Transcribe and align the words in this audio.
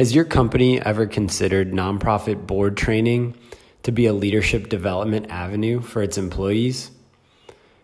Has 0.00 0.14
your 0.14 0.24
company 0.24 0.80
ever 0.80 1.04
considered 1.04 1.72
nonprofit 1.72 2.46
board 2.46 2.74
training 2.74 3.36
to 3.82 3.92
be 3.92 4.06
a 4.06 4.14
leadership 4.14 4.70
development 4.70 5.26
avenue 5.28 5.82
for 5.82 6.02
its 6.02 6.16
employees? 6.16 6.90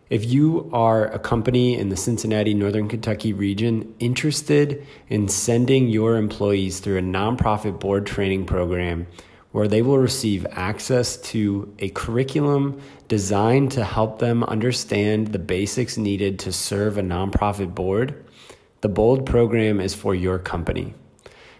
If 0.08 0.24
you 0.24 0.70
are 0.72 1.08
a 1.08 1.18
company 1.18 1.78
in 1.78 1.90
the 1.90 1.96
Cincinnati, 1.98 2.54
Northern 2.54 2.88
Kentucky 2.88 3.34
region 3.34 3.94
interested 3.98 4.86
in 5.10 5.28
sending 5.28 5.88
your 5.88 6.16
employees 6.16 6.80
through 6.80 6.96
a 6.96 7.02
nonprofit 7.02 7.80
board 7.80 8.06
training 8.06 8.46
program 8.46 9.06
where 9.52 9.68
they 9.68 9.82
will 9.82 9.98
receive 9.98 10.46
access 10.52 11.18
to 11.18 11.70
a 11.80 11.90
curriculum 11.90 12.80
designed 13.08 13.72
to 13.72 13.84
help 13.84 14.20
them 14.20 14.42
understand 14.44 15.34
the 15.34 15.38
basics 15.38 15.98
needed 15.98 16.38
to 16.38 16.50
serve 16.50 16.96
a 16.96 17.02
nonprofit 17.02 17.74
board, 17.74 18.24
the 18.80 18.88
BOLD 18.88 19.26
program 19.26 19.80
is 19.80 19.94
for 19.94 20.14
your 20.14 20.38
company. 20.38 20.94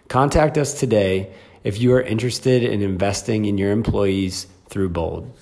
Contact 0.07 0.57
us 0.57 0.79
today 0.79 1.33
if 1.65 1.81
you 1.81 1.93
are 1.93 2.01
interested 2.01 2.63
in 2.63 2.81
investing 2.81 3.43
in 3.43 3.57
your 3.57 3.71
employees 3.71 4.47
through 4.69 4.89
BOLD. 4.89 5.33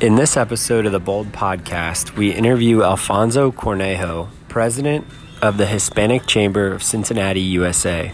In 0.00 0.16
this 0.16 0.38
episode 0.38 0.86
of 0.86 0.92
the 0.92 1.00
Bold 1.00 1.32
Podcast, 1.32 2.16
we 2.16 2.32
interview 2.32 2.82
Alfonso 2.82 3.52
Cornejo, 3.52 4.28
president 4.48 5.06
of 5.42 5.58
the 5.58 5.66
Hispanic 5.66 6.26
Chamber 6.26 6.72
of 6.72 6.82
Cincinnati, 6.82 7.40
USA. 7.40 8.12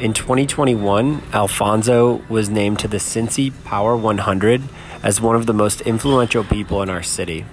In 0.00 0.12
2021, 0.12 1.22
Alfonso 1.32 2.22
was 2.28 2.50
named 2.50 2.80
to 2.80 2.88
the 2.88 2.96
Cincy 2.96 3.52
Power 3.64 3.96
100 3.96 4.62
as 5.04 5.20
one 5.20 5.36
of 5.36 5.46
the 5.46 5.54
most 5.54 5.80
influential 5.82 6.42
people 6.42 6.82
in 6.82 6.90
our 6.90 7.04
city. 7.04 7.44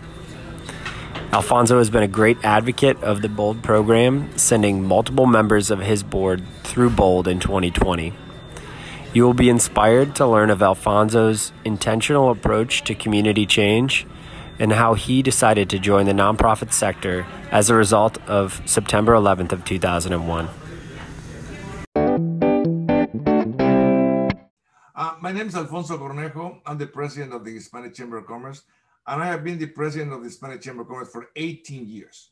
Alfonso 1.34 1.78
has 1.78 1.90
been 1.90 2.04
a 2.04 2.10
great 2.10 2.38
advocate 2.44 3.02
of 3.02 3.22
the 3.22 3.30
BOLD 3.30 3.64
program, 3.64 4.38
sending 4.38 4.84
multiple 4.84 5.26
members 5.26 5.72
of 5.72 5.80
his 5.80 6.04
board 6.04 6.44
through 6.64 6.90
BOLD 6.90 7.26
in 7.26 7.40
2020. 7.40 8.14
You 9.14 9.24
will 9.24 9.34
be 9.34 9.48
inspired 9.48 10.14
to 10.16 10.28
learn 10.28 10.50
of 10.50 10.62
Alfonso's 10.62 11.54
intentional 11.64 12.32
approach 12.32 12.84
to 12.84 12.94
community 12.96 13.46
change 13.46 14.06
and 14.60 14.74
how 14.74 14.94
he 14.94 15.22
decided 15.22 15.70
to 15.70 15.80
join 15.80 16.06
the 16.06 16.12
nonprofit 16.12 16.74
sector 16.74 17.26
as 17.50 17.70
a 17.70 17.76
result 17.76 18.22
of 18.28 18.62
September 18.66 19.14
11th 19.14 19.54
of 19.54 19.64
2001. 19.64 20.50
Uh, 24.94 25.16
my 25.22 25.32
name 25.32 25.48
is 25.48 25.56
Alfonso 25.56 25.98
Cornejo. 25.98 26.60
I'm 26.66 26.78
the 26.78 26.88
president 26.88 27.32
of 27.32 27.46
the 27.46 27.54
Hispanic 27.54 27.94
Chamber 27.94 28.18
of 28.18 28.28
Commerce 28.28 28.64
and 29.08 29.22
I 29.22 29.26
have 29.28 29.44
been 29.44 29.58
the 29.58 29.68
president 29.68 30.14
of 30.14 30.20
the 30.20 30.28
Hispanic 30.28 30.62
Chamber 30.62 30.84
of 30.84 30.88
Commerce 30.88 31.12
for 31.12 31.30
18 31.36 31.88
years. 31.88 32.32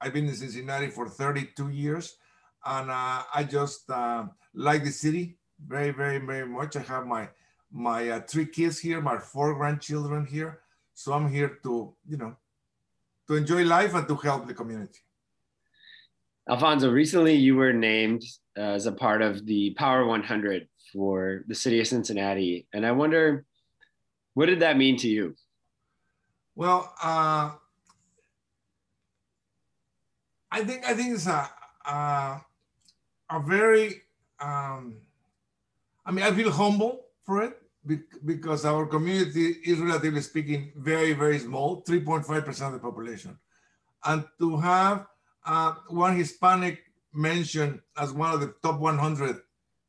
I've 0.00 0.12
been 0.12 0.26
in 0.26 0.34
Cincinnati 0.34 0.88
for 0.88 1.08
32 1.08 1.70
years, 1.70 2.16
and 2.64 2.90
uh, 2.90 3.22
I 3.34 3.44
just 3.44 3.88
uh, 3.90 4.26
like 4.54 4.84
the 4.84 4.90
city 4.90 5.38
very, 5.66 5.90
very, 5.90 6.18
very 6.18 6.46
much. 6.46 6.76
I 6.76 6.80
have 6.80 7.06
my 7.06 7.28
my 7.70 8.08
uh, 8.08 8.20
three 8.20 8.46
kids 8.46 8.78
here, 8.78 9.00
my 9.00 9.18
four 9.18 9.54
grandchildren 9.54 10.26
here, 10.26 10.60
so 10.94 11.12
I'm 11.12 11.30
here 11.30 11.58
to 11.62 11.94
you 12.06 12.16
know 12.16 12.36
to 13.28 13.36
enjoy 13.36 13.64
life 13.64 13.94
and 13.94 14.06
to 14.08 14.16
help 14.16 14.46
the 14.46 14.54
community. 14.54 15.00
Alfonso, 16.48 16.90
recently 16.90 17.34
you 17.34 17.56
were 17.56 17.72
named 17.72 18.22
as 18.56 18.86
a 18.86 18.92
part 18.92 19.22
of 19.22 19.46
the 19.46 19.70
Power 19.78 20.04
100 20.04 20.68
for 20.92 21.44
the 21.48 21.54
city 21.54 21.80
of 21.80 21.86
Cincinnati, 21.86 22.66
and 22.72 22.84
I 22.84 22.92
wonder 22.92 23.46
what 24.34 24.46
did 24.46 24.60
that 24.60 24.76
mean 24.76 24.96
to 24.98 25.08
you? 25.08 25.34
Well, 26.54 26.92
uh, 27.02 27.54
I 30.50 30.64
think 30.64 30.84
I 30.86 30.94
think 30.94 31.14
it's 31.14 31.26
a 31.26 31.50
a, 31.84 32.40
a 33.30 33.40
very 33.40 34.02
um, 34.38 34.98
I 36.06 36.12
mean 36.12 36.24
I 36.24 36.30
feel 36.32 36.50
humble 36.50 37.06
for 37.24 37.42
it 37.42 37.60
because 38.24 38.64
our 38.64 38.86
community 38.86 39.58
is 39.66 39.78
relatively 39.80 40.20
speaking 40.20 40.72
very 40.76 41.12
very 41.12 41.38
small, 41.40 41.82
3.5 41.82 42.44
percent 42.44 42.74
of 42.74 42.80
the 42.80 42.88
population, 42.88 43.36
and 44.04 44.24
to 44.38 44.56
have 44.58 45.06
uh, 45.44 45.74
one 45.88 46.16
Hispanic 46.16 46.84
mentioned 47.12 47.80
as 47.98 48.12
one 48.12 48.32
of 48.32 48.40
the 48.40 48.54
top 48.62 48.78
100 48.80 49.40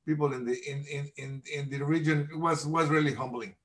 people 0.05 0.33
in 0.33 0.45
the 0.45 0.57
in 0.67 0.83
in 0.85 1.11
in, 1.17 1.43
in 1.53 1.69
the 1.69 1.85
region 1.85 2.27
was 2.33 2.65
was 2.65 2.89
really 2.89 3.13
humbling, 3.13 3.55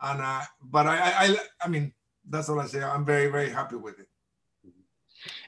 and 0.00 0.20
uh, 0.20 0.42
but 0.62 0.86
I, 0.86 1.26
I 1.26 1.36
I 1.64 1.68
mean 1.68 1.92
that's 2.30 2.48
all 2.48 2.60
I 2.60 2.66
say. 2.66 2.82
I'm 2.82 3.04
very, 3.04 3.26
very 3.30 3.50
happy 3.50 3.76
with 3.76 3.98
it. 3.98 4.06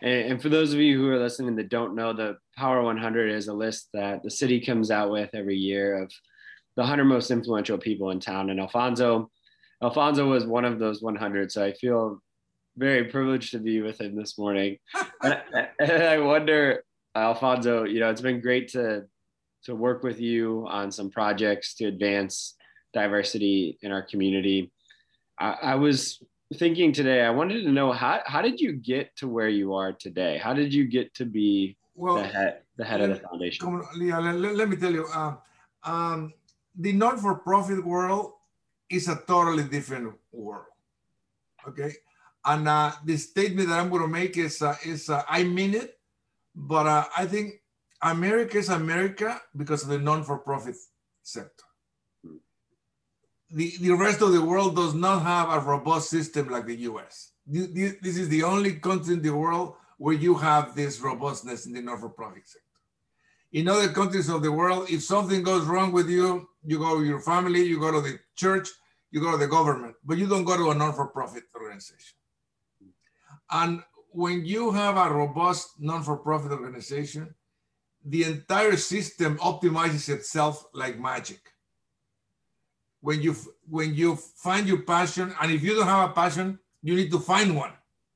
And, 0.03 0.43
for 0.43 0.49
those 0.49 0.75
of 0.75 0.81
you 0.81 0.99
who 0.99 1.09
are 1.11 1.19
listening 1.19 1.57
that 1.57 1.71
don't 1.71 1.95
know, 1.95 2.13
the 2.13 2.37
Power 2.57 2.83
100 2.83 3.31
is 3.31 3.49
a 3.49 3.55
list 3.55 3.89
that 3.95 4.23
the 4.23 4.31
city 4.31 4.61
comes 4.61 4.91
out 4.91 5.11
with 5.11 5.31
every 5.33 5.57
year 5.57 6.03
of 6.03 6.13
the 6.77 6.83
100 6.83 7.05
most 7.05 7.31
influential 7.31 7.79
people 7.79 8.11
in 8.11 8.21
town. 8.21 8.51
And 8.51 8.61
Alfonso, 8.61 9.31
Alfonso 9.83 10.29
was 10.29 10.45
one 10.45 10.65
of 10.65 10.79
those 10.79 11.01
100. 11.01 11.51
So 11.51 11.65
I 11.65 11.73
feel 11.73 12.21
very 12.77 13.05
privileged 13.05 13.53
to 13.53 13.59
be 13.59 13.81
with 13.81 14.01
him 14.01 14.17
this 14.17 14.39
morning. 14.39 14.79
and, 15.23 15.41
and 15.79 16.03
I 16.03 16.19
wonder, 16.19 16.85
Alfonso, 17.15 17.85
you 17.85 18.01
know, 18.01 18.11
it's 18.11 18.21
been 18.21 18.41
great 18.41 18.69
to 18.69 19.05
to 19.65 19.77
work 19.77 20.03
with 20.03 20.21
you 20.21 20.67
on 20.69 20.91
some 20.91 21.09
projects 21.09 21.75
to 21.75 21.85
advance 21.85 22.57
diversity 22.93 23.79
in 23.83 23.93
our 23.93 24.03
community. 24.03 24.73
I, 25.39 25.57
I 25.63 25.75
was 25.77 26.21
thinking 26.53 26.93
today, 26.93 27.23
I 27.23 27.31
wanted 27.31 27.63
to 27.63 27.73
know 27.73 27.93
how 27.93 28.21
how 28.27 28.43
did 28.43 28.61
you 28.61 28.73
get 28.73 29.15
to 29.17 29.29
where 29.29 29.49
you 29.49 29.75
are 29.75 29.93
today? 29.93 30.39
How 30.39 30.53
did 30.55 30.73
you 30.73 30.85
get 30.87 31.15
to 31.15 31.25
be 31.25 31.77
well, 31.95 32.17
the 32.17 32.25
head 32.25 32.63
the 32.77 32.85
head 32.85 33.01
let, 33.01 33.11
of 33.11 33.21
the 33.21 33.29
foundation? 33.29 33.83
Leah, 33.97 34.21
let, 34.21 34.55
let, 34.55 34.69
me 34.69 34.77
tell 34.77 34.93
you, 34.93 35.07
um, 35.15 35.39
um, 35.85 36.33
the 36.77 36.93
non-for-profit 36.93 37.85
world 37.85 38.33
is 38.91 39.09
a 39.09 39.17
totally 39.27 39.65
different 39.65 40.15
world. 40.33 40.67
Okay, 41.69 41.93
and 42.45 42.69
uh, 42.69 42.93
the 43.05 43.17
statement 43.17 43.69
that 43.69 43.79
I'm 43.79 43.91
going 43.91 44.03
to 44.03 44.09
make 44.09 44.37
is 44.37 44.63
uh, 44.63 44.77
is 44.85 45.11
uh, 45.11 45.23
I 45.29 45.45
mean 45.45 45.75
it, 45.75 45.99
but 46.55 46.87
uh, 46.87 47.05
I 47.17 47.27
think 47.27 47.63
America 48.03 48.59
is 48.59 48.69
America 48.69 49.41
because 49.57 49.83
of 49.83 49.91
the 49.91 49.99
non-for-profit 49.99 50.77
sector 51.23 51.65
the, 53.53 53.75
the 53.81 53.93
rest 53.93 54.23
of 54.23 54.33
the 54.33 54.43
world 54.43 54.75
does 54.75 54.95
not 54.95 55.23
have 55.23 55.51
a 55.51 55.61
robust 55.61 56.09
system 56.09 56.49
like 56.49 56.67
the 56.67 56.77
US. 56.91 57.33
This 57.47 58.17
is 58.17 58.29
the 58.29 58.43
only 58.43 58.75
country 58.75 59.15
in 59.15 59.23
the 59.23 59.35
world 59.35 59.75
where 59.99 60.15
you 60.15 60.35
have 60.35 60.75
this 60.75 61.01
robustness 61.01 61.67
in 61.67 61.73
the 61.73 61.83
not-for-profit 61.83 62.49
sector. 62.49 62.67
In 63.53 63.69
other 63.69 63.89
countries 63.89 64.31
of 64.31 64.43
the 64.43 64.51
world, 64.51 64.89
if 64.91 65.03
something 65.03 65.43
goes 65.43 65.67
wrong 65.67 65.93
with 65.93 66.09
you, 66.09 66.49
you 66.65 66.79
go 66.79 66.99
to 66.99 67.05
your 67.05 67.21
family, 67.21 67.63
you 67.63 67.79
go 67.79 67.93
to 67.93 68.01
the 68.01 68.19
church, 68.35 68.69
you 69.11 69.21
go 69.21 69.31
to 69.33 69.37
the 69.37 69.47
government, 69.47 69.95
but 70.05 70.17
you 70.17 70.27
don't 70.27 70.45
go 70.45 70.57
to 70.57 70.71
a 70.71 70.75
non-for-profit 70.75 71.45
organization. 71.55 72.17
And 73.51 73.83
when 74.11 74.47
you 74.47 74.73
have 74.73 74.97
a 74.97 75.13
robust 75.13 75.69
non-for-profit 75.79 76.53
organization, 76.53 77.35
the 78.05 78.25
entire 78.25 78.77
system 78.77 79.37
optimizes 79.39 80.09
itself 80.09 80.65
like 80.73 80.99
magic 80.99 81.52
when 83.03 83.21
you 83.21 83.37
when 83.69 83.95
you 83.95 84.17
find 84.17 84.67
your 84.67 84.83
passion 84.83 85.35
and 85.41 85.53
if 85.53 85.63
you 85.63 85.75
don't 85.75 85.87
have 85.87 86.11
a 86.11 86.13
passion 86.15 86.59
you 86.83 86.95
need 86.95 87.11
to 87.11 87.19
find 87.19 87.55
one 87.55 87.73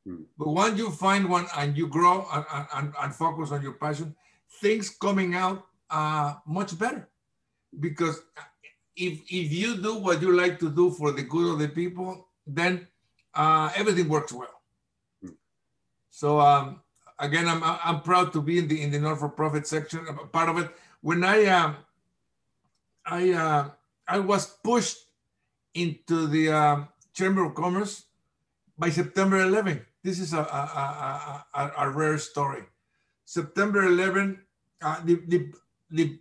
mm. 0.06 0.24
but 0.38 0.48
once 0.48 0.78
you 0.78 0.90
find 0.90 1.28
one 1.28 1.46
and 1.58 1.76
you 1.76 1.86
grow 1.86 2.26
and, 2.32 2.66
and, 2.74 2.92
and 3.02 3.14
focus 3.14 3.50
on 3.50 3.62
your 3.62 3.74
passion 3.74 4.14
things 4.60 4.88
coming 4.88 5.34
out 5.34 5.66
uh, 5.90 6.34
much 6.46 6.78
better 6.78 7.08
because 7.80 8.22
if 8.96 9.20
if 9.28 9.52
you 9.52 9.76
do 9.76 9.96
what 9.98 10.22
you 10.22 10.34
like 10.34 10.58
to 10.58 10.70
do 10.70 10.90
for 10.90 11.12
the 11.12 11.22
good 11.22 11.52
of 11.52 11.58
the 11.58 11.68
people 11.68 12.28
then 12.46 12.86
uh, 13.34 13.70
everything 13.76 14.08
works 14.08 14.32
well 14.32 14.62
mm. 15.24 15.34
so 16.10 16.40
um, 16.40 16.80
again 17.18 17.48
I'm, 17.48 17.60
I'm 17.62 18.00
proud 18.02 18.32
to 18.34 18.40
be 18.40 18.58
in 18.58 18.68
the 18.68 18.80
in 18.82 18.92
the 18.92 19.00
not-for-profit 19.00 19.66
section 19.66 20.06
part 20.32 20.48
of 20.48 20.58
it 20.58 20.70
when 21.00 21.24
i 21.24 21.44
uh, 21.44 21.74
i 23.04 23.30
uh, 23.32 23.70
I 24.08 24.18
was 24.18 24.46
pushed 24.62 24.98
into 25.74 26.26
the 26.26 26.50
um, 26.50 26.88
Chamber 27.12 27.44
of 27.44 27.54
Commerce 27.54 28.04
by 28.78 28.90
September 28.90 29.40
11. 29.40 29.84
This 30.02 30.20
is 30.20 30.32
a, 30.32 30.40
a, 30.40 31.44
a, 31.54 31.72
a 31.78 31.90
rare 31.90 32.18
story. 32.18 32.62
September 33.24 33.84
11, 33.84 34.38
uh, 34.82 35.00
the, 35.04 35.20
the, 35.26 35.52
the 35.90 36.18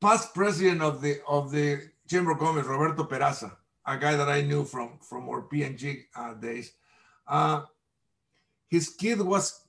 past 0.00 0.34
president 0.34 0.80
of 0.80 1.02
the 1.02 1.20
of 1.28 1.52
the 1.52 1.90
Chamber 2.08 2.32
of 2.32 2.38
Commerce, 2.38 2.66
Roberto 2.66 3.04
Peraza, 3.04 3.52
a 3.86 3.96
guy 3.98 4.16
that 4.16 4.28
I 4.28 4.40
knew 4.40 4.64
from 4.64 4.98
from 5.00 5.28
our 5.28 5.42
P&G 5.42 6.06
uh, 6.16 6.34
days, 6.34 6.72
uh, 7.28 7.62
his 8.68 8.88
kid 8.88 9.20
was 9.20 9.60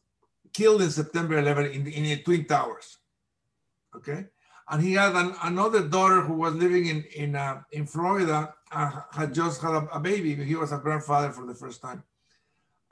killed 0.54 0.82
in 0.82 0.90
September 0.90 1.38
11 1.38 1.66
in 1.72 1.88
in 1.88 2.04
the 2.04 2.24
Twin 2.24 2.46
Towers. 2.46 2.98
Okay, 3.96 4.26
and 4.72 4.82
he 4.82 4.94
had 4.94 5.16
an, 5.16 5.36
another 5.44 5.88
daughter 5.88 6.22
who 6.22 6.34
was 6.34 6.54
living 6.56 6.88
in 6.88 7.04
in 7.16 7.36
uh, 7.36 7.62
in 7.72 7.86
Florida. 7.86 8.54
Uh, 8.72 9.02
had 9.12 9.34
just 9.34 9.62
had 9.62 9.72
a, 9.72 9.86
a, 9.92 10.00
baby. 10.00 10.34
He 10.34 10.56
was 10.56 10.72
a 10.72 10.78
grandfather 10.78 11.32
for 11.34 11.46
the 11.46 11.54
first 11.54 11.82
time, 11.82 12.04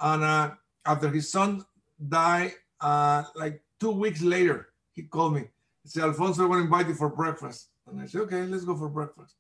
and 0.02 0.24
uh, 0.24 0.52
after 0.86 1.10
his 1.10 1.32
son 1.32 1.66
died, 2.08 2.52
uh, 2.82 3.24
like 3.36 3.62
two 3.80 3.92
weeks 3.92 4.22
later, 4.22 4.70
he 4.92 5.04
called 5.04 5.36
me. 5.36 5.46
He 5.84 5.90
said, 5.90 6.04
Alfonso, 6.04 6.44
I 6.44 6.48
want 6.48 6.60
to 6.60 6.64
invite 6.66 6.88
you 6.88 6.96
for 6.96 7.10
breakfast. 7.10 7.70
And 7.88 8.02
I 8.02 8.06
said, 8.06 8.22
okay, 8.22 8.44
let's 8.44 8.66
go 8.66 8.76
for 8.76 8.90
breakfast. 8.90 9.36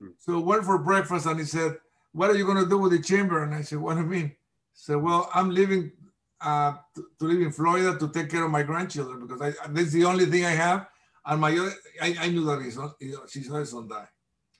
Hmm. 0.00 0.08
So 0.18 0.40
went 0.40 0.64
for 0.64 0.78
breakfast 0.78 1.26
and 1.26 1.38
he 1.38 1.46
said, 1.46 1.76
what 2.12 2.30
are 2.30 2.36
you 2.36 2.46
going 2.46 2.62
to 2.62 2.68
do 2.68 2.78
with 2.78 2.92
the 2.92 3.02
chamber? 3.02 3.42
And 3.42 3.54
I 3.54 3.62
said, 3.62 3.78
what 3.78 3.94
do 3.94 4.00
you 4.00 4.06
mean? 4.06 4.28
He 4.28 4.34
said, 4.74 4.96
well, 4.96 5.30
I'm 5.34 5.50
leaving 5.50 5.92
uh, 6.40 6.74
to, 6.94 7.06
to, 7.18 7.24
live 7.24 7.40
in 7.40 7.52
Florida 7.52 7.98
to 7.98 8.08
take 8.08 8.30
care 8.30 8.44
of 8.44 8.50
my 8.50 8.62
grandchildren 8.62 9.26
because 9.26 9.40
I, 9.40 9.52
that's 9.68 9.92
the 9.92 10.04
only 10.04 10.26
thing 10.26 10.44
I 10.44 10.50
have. 10.50 10.88
And 11.26 11.40
my 11.40 11.50
I, 12.00 12.16
I 12.20 12.28
knew 12.28 12.44
that 12.44 12.62
he's 12.62 12.78
his, 13.32 13.46
his 13.46 13.70
son 13.70 13.88
died. 13.88 14.08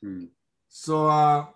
Hmm. 0.01 0.25
So 0.69 1.07
uh, 1.09 1.47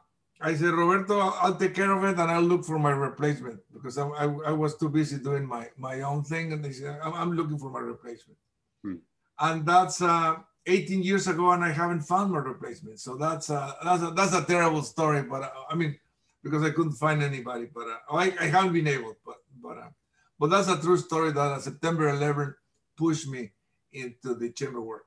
I 0.41 0.55
said, 0.55 0.71
Roberto, 0.71 1.19
I'll 1.19 1.57
take 1.57 1.75
care 1.75 1.91
of 1.91 2.05
it 2.05 2.21
and 2.21 2.31
I'll 2.31 2.43
look 2.43 2.65
for 2.65 2.79
my 2.79 2.91
replacement 2.91 3.61
because 3.73 3.99
I, 3.99 4.07
I, 4.07 4.25
I 4.25 4.53
was 4.53 4.77
too 4.77 4.89
busy 4.89 5.19
doing 5.19 5.45
my, 5.47 5.69
my 5.77 6.03
own 6.03 6.23
thing. 6.23 6.53
And 6.53 6.65
they 6.65 6.73
said, 6.73 7.01
I'm, 7.03 7.15
I'm 7.15 7.33
looking 7.33 7.59
for 7.59 7.71
my 7.71 7.81
replacement. 7.81 8.39
Hmm. 8.83 8.97
And 9.41 9.67
that's 9.67 10.01
uh, 10.03 10.37
18 10.67 11.03
years 11.03 11.27
ago, 11.27 11.51
and 11.53 11.65
I 11.65 11.73
haven't 11.73 12.03
found 12.03 12.33
my 12.33 12.39
replacement. 12.39 13.01
So 13.01 13.17
that's, 13.17 13.51
uh, 13.51 13.73
that's, 13.83 14.03
a, 14.03 14.11
that's 14.11 14.35
a 14.35 14.45
terrible 14.45 14.83
story. 14.83 15.23
But 15.23 15.43
uh, 15.43 15.51
I 15.71 15.75
mean, 15.75 15.99
because 16.43 16.63
I 16.63 16.71
couldn't 16.71 16.93
find 16.93 17.23
anybody, 17.23 17.67
but 17.75 17.87
uh, 17.89 18.17
I, 18.17 18.35
I 18.41 18.45
haven't 18.45 18.75
been 18.75 18.87
able. 18.87 19.17
But, 19.27 19.37
but, 19.61 19.79
uh, 19.79 19.89
but 20.39 20.51
that's 20.51 20.69
a 20.69 20.81
true 20.81 20.99
story 20.99 21.33
that 21.33 21.41
on 21.41 21.61
September 21.61 22.09
11 22.11 22.55
pushed 22.97 23.27
me 23.29 23.51
into 23.93 24.35
the 24.35 24.51
chamber 24.51 24.81
work. 24.81 25.07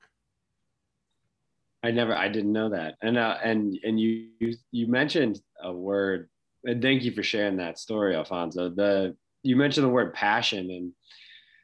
I 1.83 1.91
never, 1.91 2.15
I 2.15 2.27
didn't 2.27 2.53
know 2.53 2.69
that. 2.69 2.95
And, 3.01 3.17
uh, 3.17 3.37
and, 3.43 3.77
and 3.83 3.99
you, 3.99 4.29
you, 4.71 4.87
mentioned 4.87 5.39
a 5.63 5.73
word, 5.73 6.29
and 6.63 6.81
thank 6.81 7.03
you 7.03 7.11
for 7.11 7.23
sharing 7.23 7.57
that 7.57 7.79
story, 7.79 8.15
Alfonso. 8.15 8.69
The, 8.69 9.15
you 9.41 9.55
mentioned 9.55 9.85
the 9.85 9.91
word 9.91 10.13
passion, 10.13 10.69
and 10.69 10.93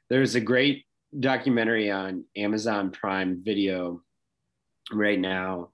there's 0.10 0.34
a 0.34 0.42
great 0.42 0.86
documentary 1.19 1.92
on 1.92 2.25
Amazon 2.36 2.92
Prime 2.92 3.42
Video 3.44 4.02
right 4.92 5.19
now 5.19 5.69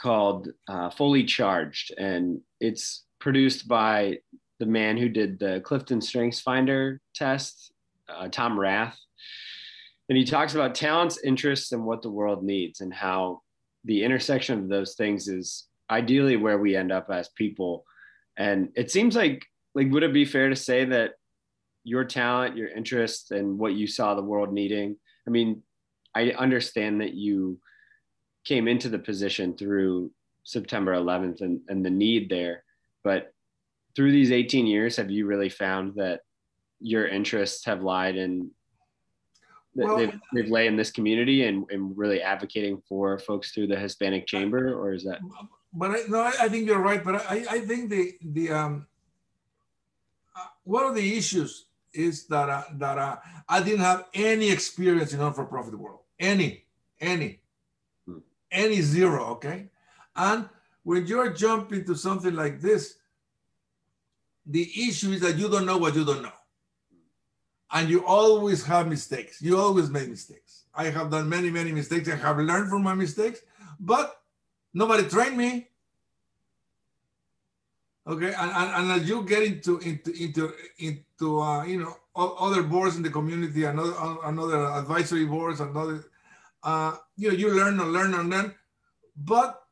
called 0.00 0.48
uh, 0.68 0.90
Fully 0.90 1.24
Charged, 1.24 1.94
and 1.96 2.40
it's 2.60 3.04
produced 3.20 3.68
by 3.68 4.18
the 4.58 4.66
man 4.66 4.96
who 4.96 5.08
did 5.08 5.38
the 5.38 5.60
Clifton 5.64 6.00
Strengths 6.00 6.40
Finder 6.40 7.00
test, 7.14 7.72
uh, 8.08 8.28
Tom 8.28 8.58
Rath. 8.58 8.98
And 10.08 10.16
he 10.16 10.24
talks 10.24 10.54
about 10.54 10.74
talents, 10.74 11.18
interests, 11.22 11.72
and 11.72 11.84
what 11.84 12.02
the 12.02 12.10
world 12.10 12.42
needs, 12.42 12.80
and 12.80 12.92
how 12.92 13.42
the 13.84 14.02
intersection 14.02 14.58
of 14.58 14.68
those 14.68 14.94
things 14.94 15.28
is 15.28 15.66
ideally 15.90 16.36
where 16.36 16.58
we 16.58 16.76
end 16.76 16.92
up 16.92 17.10
as 17.10 17.28
people. 17.30 17.84
And 18.36 18.70
it 18.74 18.90
seems 18.90 19.16
like 19.16 19.44
like 19.74 19.90
would 19.90 20.02
it 20.02 20.12
be 20.12 20.24
fair 20.24 20.48
to 20.48 20.56
say 20.56 20.84
that 20.86 21.12
your 21.84 22.04
talent, 22.04 22.56
your 22.56 22.68
interest, 22.68 23.30
and 23.30 23.58
what 23.58 23.74
you 23.74 23.86
saw 23.86 24.14
the 24.14 24.22
world 24.22 24.52
needing? 24.52 24.96
I 25.26 25.30
mean, 25.30 25.62
I 26.14 26.30
understand 26.32 27.00
that 27.00 27.14
you 27.14 27.60
came 28.44 28.66
into 28.66 28.88
the 28.88 28.98
position 28.98 29.56
through 29.56 30.10
September 30.42 30.94
11th 30.94 31.42
and, 31.42 31.60
and 31.68 31.84
the 31.84 31.90
need 31.90 32.30
there, 32.30 32.64
but 33.04 33.32
through 33.94 34.12
these 34.12 34.32
18 34.32 34.66
years, 34.66 34.96
have 34.96 35.10
you 35.10 35.26
really 35.26 35.48
found 35.48 35.94
that 35.96 36.20
your 36.80 37.06
interests 37.06 37.64
have 37.64 37.82
lied 37.82 38.16
in 38.16 38.50
well, 39.74 39.96
they've, 39.96 40.20
they've 40.34 40.50
lay 40.50 40.66
in 40.66 40.76
this 40.76 40.90
community 40.90 41.44
and, 41.44 41.64
and 41.70 41.96
really 41.96 42.20
advocating 42.22 42.82
for 42.88 43.18
folks 43.18 43.52
through 43.52 43.68
the 43.68 43.78
Hispanic 43.78 44.26
Chamber, 44.26 44.74
or 44.74 44.92
is 44.92 45.04
that? 45.04 45.20
But 45.72 45.90
I, 45.90 46.02
no, 46.08 46.20
I 46.22 46.48
think 46.48 46.66
you're 46.66 46.80
right. 46.80 47.04
But 47.04 47.16
I, 47.30 47.44
I 47.50 47.60
think 47.60 47.90
the 47.90 48.14
the 48.22 48.50
um, 48.50 48.86
uh, 50.36 50.46
one 50.64 50.84
of 50.86 50.94
the 50.94 51.16
issues 51.16 51.66
is 51.92 52.26
that 52.28 52.48
uh, 52.48 52.64
that 52.74 52.98
uh, 52.98 53.16
I 53.48 53.62
didn't 53.62 53.80
have 53.80 54.06
any 54.14 54.50
experience 54.50 55.12
in 55.12 55.20
non-for-profit 55.20 55.78
world, 55.78 56.00
any, 56.18 56.64
any, 57.00 57.40
hmm. 58.06 58.18
any 58.50 58.80
zero. 58.80 59.26
Okay, 59.32 59.68
and 60.16 60.48
when 60.82 61.06
you're 61.06 61.32
jumping 61.32 61.84
to 61.84 61.94
something 61.94 62.34
like 62.34 62.60
this, 62.60 62.94
the 64.46 64.62
issue 64.62 65.12
is 65.12 65.20
that 65.20 65.36
you 65.36 65.48
don't 65.48 65.66
know 65.66 65.78
what 65.78 65.94
you 65.94 66.04
don't 66.04 66.22
know 66.22 66.37
and 67.72 67.88
you 67.88 68.04
always 68.06 68.64
have 68.64 68.88
mistakes. 68.88 69.42
You 69.42 69.58
always 69.58 69.90
make 69.90 70.08
mistakes. 70.08 70.64
I 70.74 70.90
have 70.90 71.10
done 71.10 71.28
many, 71.28 71.50
many 71.50 71.72
mistakes. 71.72 72.08
I 72.08 72.16
have 72.16 72.38
learned 72.38 72.70
from 72.70 72.82
my 72.82 72.94
mistakes, 72.94 73.40
but 73.80 74.22
nobody 74.72 75.08
trained 75.08 75.36
me. 75.36 75.68
Okay, 78.06 78.32
and, 78.32 78.50
and, 78.50 78.70
and 78.76 79.02
as 79.02 79.08
you 79.08 79.22
get 79.22 79.42
into 79.42 79.78
into 79.80 80.12
into 80.12 80.54
into 80.78 81.40
uh, 81.40 81.64
you 81.64 81.78
know 81.80 81.94
other 82.16 82.62
boards 82.62 82.96
in 82.96 83.02
the 83.02 83.10
community, 83.10 83.64
another 83.64 83.92
another 84.24 84.64
advisory 84.72 85.26
boards, 85.26 85.60
another 85.60 86.04
uh, 86.62 86.96
you 87.16 87.28
know 87.28 87.34
you 87.34 87.52
learn 87.52 87.78
and 87.78 87.92
learn 87.92 88.14
and 88.14 88.30
learn, 88.30 88.54
but 89.14 89.62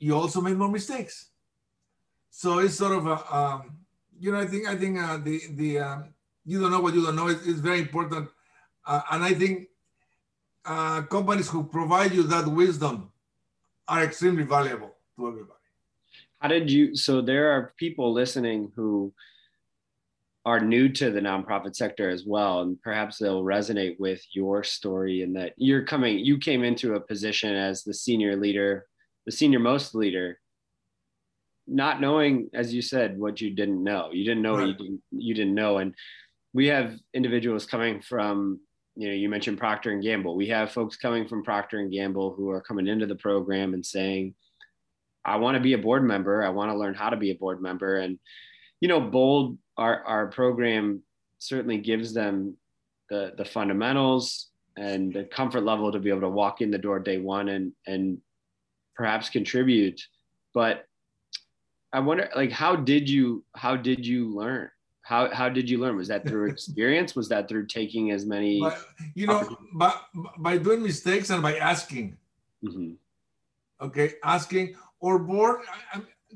you 0.00 0.16
also 0.16 0.40
make 0.40 0.56
more 0.56 0.68
mistakes. 0.68 1.30
So 2.30 2.58
it's 2.58 2.74
sort 2.74 2.92
of 2.92 3.06
a 3.06 3.34
um, 3.36 3.78
you 4.18 4.32
know 4.32 4.40
I 4.40 4.46
think 4.46 4.66
I 4.66 4.74
think 4.74 4.98
uh, 4.98 5.18
the 5.18 5.40
the 5.54 5.78
um, 5.78 6.14
you 6.46 6.60
don't 6.60 6.70
know 6.70 6.80
what 6.80 6.94
you 6.94 7.04
don't 7.04 7.16
know. 7.16 7.26
It's, 7.28 7.44
it's 7.46 7.60
very 7.60 7.80
important. 7.80 8.28
Uh, 8.86 9.00
and 9.10 9.24
I 9.24 9.34
think 9.34 9.68
uh, 10.64 11.02
companies 11.02 11.48
who 11.48 11.64
provide 11.64 12.12
you 12.12 12.22
that 12.24 12.46
wisdom 12.46 13.10
are 13.88 14.04
extremely 14.04 14.44
valuable 14.44 14.94
to 15.16 15.28
everybody. 15.28 15.52
How 16.40 16.48
did 16.48 16.70
you? 16.70 16.94
So 16.94 17.20
there 17.20 17.50
are 17.52 17.72
people 17.76 18.12
listening 18.12 18.72
who 18.76 19.12
are 20.44 20.60
new 20.60 20.88
to 20.88 21.10
the 21.10 21.20
nonprofit 21.20 21.74
sector 21.74 22.08
as 22.08 22.24
well, 22.24 22.60
and 22.60 22.80
perhaps 22.80 23.18
they'll 23.18 23.42
resonate 23.42 23.98
with 23.98 24.24
your 24.32 24.62
story 24.62 25.22
in 25.22 25.32
that 25.32 25.54
you're 25.56 25.82
coming, 25.82 26.20
you 26.20 26.38
came 26.38 26.62
into 26.62 26.94
a 26.94 27.00
position 27.00 27.52
as 27.52 27.82
the 27.82 27.92
senior 27.92 28.36
leader, 28.36 28.86
the 29.24 29.32
senior 29.32 29.58
most 29.58 29.92
leader, 29.92 30.38
not 31.66 32.00
knowing, 32.00 32.48
as 32.54 32.72
you 32.72 32.80
said, 32.80 33.18
what 33.18 33.40
you 33.40 33.50
didn't 33.50 33.82
know. 33.82 34.10
You 34.12 34.24
didn't 34.24 34.42
know 34.42 34.58
right. 34.58 34.68
you 34.68 34.74
didn't 34.74 35.02
you 35.10 35.34
didn't 35.34 35.54
know, 35.54 35.78
and 35.78 35.94
we 36.56 36.68
have 36.68 36.98
individuals 37.12 37.66
coming 37.66 38.00
from 38.00 38.58
you 38.94 39.08
know 39.08 39.14
you 39.14 39.28
mentioned 39.28 39.58
procter 39.58 39.92
and 39.92 40.02
gamble. 40.02 40.34
We 40.34 40.48
have 40.48 40.72
folks 40.72 40.96
coming 40.96 41.28
from 41.28 41.44
procter 41.44 41.80
and 41.80 41.92
gamble 41.92 42.32
who 42.34 42.48
are 42.48 42.62
coming 42.62 42.86
into 42.86 43.06
the 43.06 43.14
program 43.14 43.74
and 43.74 43.84
saying 43.84 44.34
i 45.22 45.36
want 45.36 45.56
to 45.56 45.62
be 45.62 45.74
a 45.74 45.78
board 45.86 46.02
member. 46.02 46.42
I 46.42 46.48
want 46.48 46.70
to 46.70 46.78
learn 46.78 46.94
how 46.94 47.10
to 47.10 47.16
be 47.18 47.30
a 47.30 47.34
board 47.34 47.60
member. 47.60 47.98
And 47.98 48.18
you 48.80 48.88
know 48.88 49.00
bold 49.00 49.58
our, 49.76 50.02
our 50.04 50.28
program 50.28 51.02
certainly 51.38 51.76
gives 51.76 52.14
them 52.14 52.56
the 53.10 53.34
the 53.36 53.44
fundamentals 53.44 54.48
and 54.78 55.12
the 55.12 55.24
comfort 55.24 55.62
level 55.62 55.92
to 55.92 55.98
be 55.98 56.08
able 56.08 56.22
to 56.22 56.30
walk 56.30 56.62
in 56.62 56.70
the 56.70 56.78
door 56.78 56.98
day 57.00 57.18
one 57.18 57.50
and 57.50 57.72
and 57.86 58.18
perhaps 58.94 59.28
contribute. 59.28 60.00
But 60.54 60.86
i 61.92 62.00
wonder 62.00 62.30
like 62.34 62.50
how 62.50 62.76
did 62.76 63.10
you 63.10 63.44
how 63.54 63.76
did 63.76 64.06
you 64.06 64.34
learn 64.34 64.70
how 65.06 65.32
how 65.32 65.48
did 65.48 65.70
you 65.70 65.78
learn? 65.78 65.94
Was 65.96 66.08
that 66.08 66.26
through 66.26 66.46
experience? 66.50 67.14
Was 67.14 67.28
that 67.28 67.48
through 67.48 67.66
taking 67.66 68.10
as 68.10 68.26
many 68.26 68.54
you 69.14 69.26
know 69.28 69.56
by, 69.72 69.92
by 70.38 70.58
doing 70.58 70.82
mistakes 70.82 71.30
and 71.30 71.42
by 71.42 71.56
asking. 71.58 72.16
Mm-hmm. 72.64 72.92
okay 73.86 74.14
asking 74.24 74.74
or 74.98 75.18
board 75.18 75.60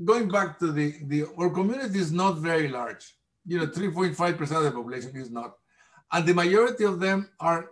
going 0.04 0.28
back 0.28 0.58
to 0.60 0.70
the 0.70 0.88
the 1.12 1.24
our 1.38 1.50
community 1.58 1.98
is 1.98 2.12
not 2.12 2.38
very 2.50 2.68
large. 2.68 3.04
You 3.44 3.58
know 3.58 3.66
3.5 3.66 4.38
percent 4.38 4.58
of 4.58 4.64
the 4.64 4.70
population 4.70 5.16
is 5.16 5.30
not. 5.30 5.56
And 6.12 6.24
the 6.26 6.34
majority 6.34 6.84
of 6.84 7.00
them 7.00 7.30
are 7.40 7.70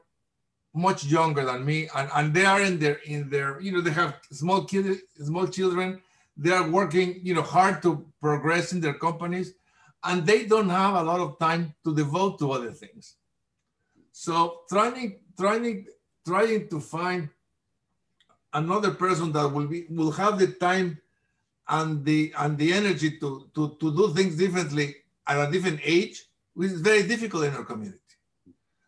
much 0.74 1.04
younger 1.04 1.44
than 1.44 1.64
me 1.64 1.78
and, 1.94 2.08
and 2.16 2.34
they 2.34 2.46
are 2.54 2.62
in 2.62 2.78
their 2.82 2.96
in 3.14 3.28
their 3.34 3.60
you 3.60 3.70
know 3.72 3.82
they 3.86 3.96
have 4.02 4.16
small 4.32 4.64
kids 4.64 4.98
small 5.30 5.46
children. 5.46 6.00
They 6.36 6.52
are 6.58 6.68
working 6.68 7.20
you 7.22 7.34
know 7.36 7.46
hard 7.56 7.82
to 7.84 7.90
progress 8.26 8.72
in 8.72 8.80
their 8.80 8.98
companies 9.06 9.54
and 10.04 10.26
they 10.26 10.46
don't 10.46 10.68
have 10.68 10.94
a 10.94 11.02
lot 11.02 11.20
of 11.20 11.38
time 11.38 11.74
to 11.84 11.94
devote 11.94 12.38
to 12.38 12.52
other 12.52 12.72
things. 12.72 13.16
So 14.12 14.60
trying, 14.68 15.20
trying, 15.38 15.86
trying 16.26 16.68
to 16.68 16.80
find 16.80 17.28
another 18.52 18.92
person 18.92 19.32
that 19.32 19.48
will 19.48 19.66
be 19.66 19.86
will 19.90 20.10
have 20.12 20.38
the 20.38 20.48
time 20.48 20.98
and 21.68 22.04
the 22.04 22.32
and 22.38 22.56
the 22.56 22.72
energy 22.72 23.18
to 23.18 23.48
to, 23.54 23.76
to 23.80 23.94
do 23.94 24.12
things 24.14 24.36
differently 24.36 24.96
at 25.26 25.48
a 25.48 25.50
different 25.50 25.80
age 25.84 26.24
is 26.58 26.80
very 26.80 27.06
difficult 27.06 27.44
in 27.44 27.54
our 27.54 27.64
community. 27.64 27.98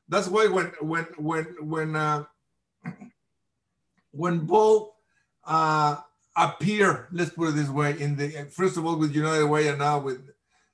That's 0.09 0.29
why 0.29 0.49
when 0.49 0.67
when 0.81 1.05
when 1.19 1.45
when 1.61 1.97
uh, 1.97 2.25
when 4.13 4.41
Bo 4.41 4.95
uh, 5.45 5.97
appear, 6.37 7.09
let's 7.13 7.31
put 7.31 7.51
it 7.51 7.55
this 7.55 7.69
way, 7.69 8.01
in 8.01 8.17
the 8.17 8.49
first 8.51 8.77
of 8.77 8.87
all 8.87 8.97
with 8.97 9.15
United 9.15 9.47
Way 9.47 9.69
and 9.69 9.79
now 9.79 10.01
with 10.01 10.21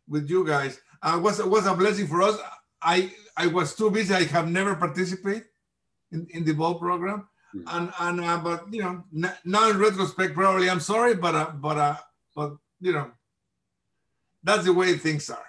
with 0.08 0.28
you 0.28 0.46
guys. 0.46 0.80
Uh, 1.02 1.20
was 1.22 1.42
was 1.42 1.66
a 1.66 1.74
blessing 1.74 2.06
for 2.06 2.22
us. 2.22 2.38
I 2.82 3.12
I 3.36 3.46
was 3.46 3.74
too 3.74 3.90
busy. 3.90 4.14
I 4.14 4.24
have 4.24 4.48
never 4.48 4.74
participated 4.74 5.44
in, 6.12 6.26
in 6.30 6.44
the 6.44 6.52
BOLD 6.52 6.80
program, 6.80 7.28
mm 7.54 7.62
and 7.68 7.92
and 8.00 8.20
uh, 8.20 8.38
but 8.38 8.72
you 8.72 8.82
know 8.82 9.04
now 9.44 9.70
in 9.70 9.78
retrospect 9.78 10.34
probably 10.34 10.68
I'm 10.68 10.80
sorry, 10.80 11.14
but 11.14 11.34
uh, 11.34 11.50
but 11.54 11.76
uh, 11.78 11.96
but 12.34 12.56
you 12.80 12.92
know 12.92 13.10
that's 14.42 14.64
the 14.64 14.72
way 14.72 14.96
things 14.98 15.30
are. 15.30 15.48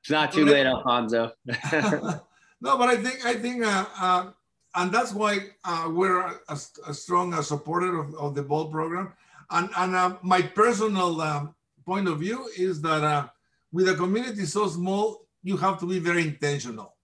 It's 0.00 0.10
not 0.10 0.32
too 0.32 0.46
so 0.46 0.52
late, 0.52 0.66
Alfonso. 0.66 1.32
No, 2.64 2.78
but 2.78 2.88
I 2.88 2.96
think 2.96 3.26
I 3.26 3.34
think, 3.34 3.62
uh, 3.62 3.84
uh, 4.00 4.30
and 4.74 4.90
that's 4.90 5.12
why 5.12 5.50
uh, 5.64 5.90
we're 5.92 6.20
a, 6.20 6.58
a 6.88 6.94
strong 6.94 7.30
supporter 7.42 8.00
of, 8.00 8.14
of, 8.14 8.34
the 8.34 8.42
BOLD 8.42 8.72
program. 8.72 9.12
And, 9.50 9.68
and 9.76 9.94
uh, 9.94 10.16
my 10.22 10.40
personal 10.40 11.20
um, 11.20 11.54
point 11.84 12.08
of 12.08 12.20
view 12.20 12.48
is 12.56 12.80
that 12.80 13.04
uh, 13.04 13.28
with 13.74 13.88
a 13.88 13.94
community 13.94 14.46
so 14.46 14.68
small, 14.68 15.26
you 15.42 15.56
have 15.58 15.78
to 15.80 15.86
be 15.86 15.98
very 15.98 16.22
intentional. 16.22 16.94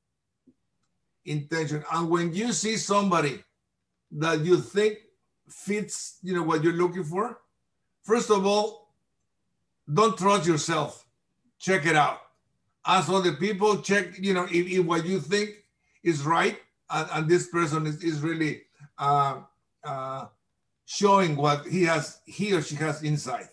Intention, 1.27 1.85
and 1.93 2.09
when 2.09 2.33
you 2.33 2.53
see 2.53 2.77
somebody 2.77 3.43
that 4.13 4.41
you 4.41 4.57
think 4.57 4.99
fits, 5.49 6.19
you 6.23 6.35
know, 6.35 6.43
what 6.43 6.65
you're 6.65 6.81
looking 6.85 7.05
for, 7.05 7.41
first 8.03 8.31
of 8.31 8.47
all, 8.47 8.95
don't 9.93 10.17
trust 10.17 10.47
yourself. 10.47 11.05
Check 11.59 11.85
it 11.85 11.97
out 11.97 12.21
ask 12.87 13.11
other 13.11 13.33
people, 13.33 13.79
check, 13.79 14.19
you 14.19 14.35
know, 14.35 14.45
if, 14.45 14.67
if 14.67 14.85
what 14.85 15.05
you 15.05 15.21
think 15.21 15.51
is 16.03 16.23
right 16.23 16.59
and, 16.91 17.09
and 17.13 17.29
this 17.29 17.49
person 17.49 17.87
is, 17.87 18.03
is 18.03 18.21
really 18.21 18.63
uh, 18.99 19.41
uh, 19.85 20.27
showing 20.87 21.37
what 21.37 21.67
he 21.67 21.83
has, 21.85 22.21
he 22.27 22.53
or 22.53 22.63
she 22.63 22.75
has 22.77 23.03
inside. 23.03 23.49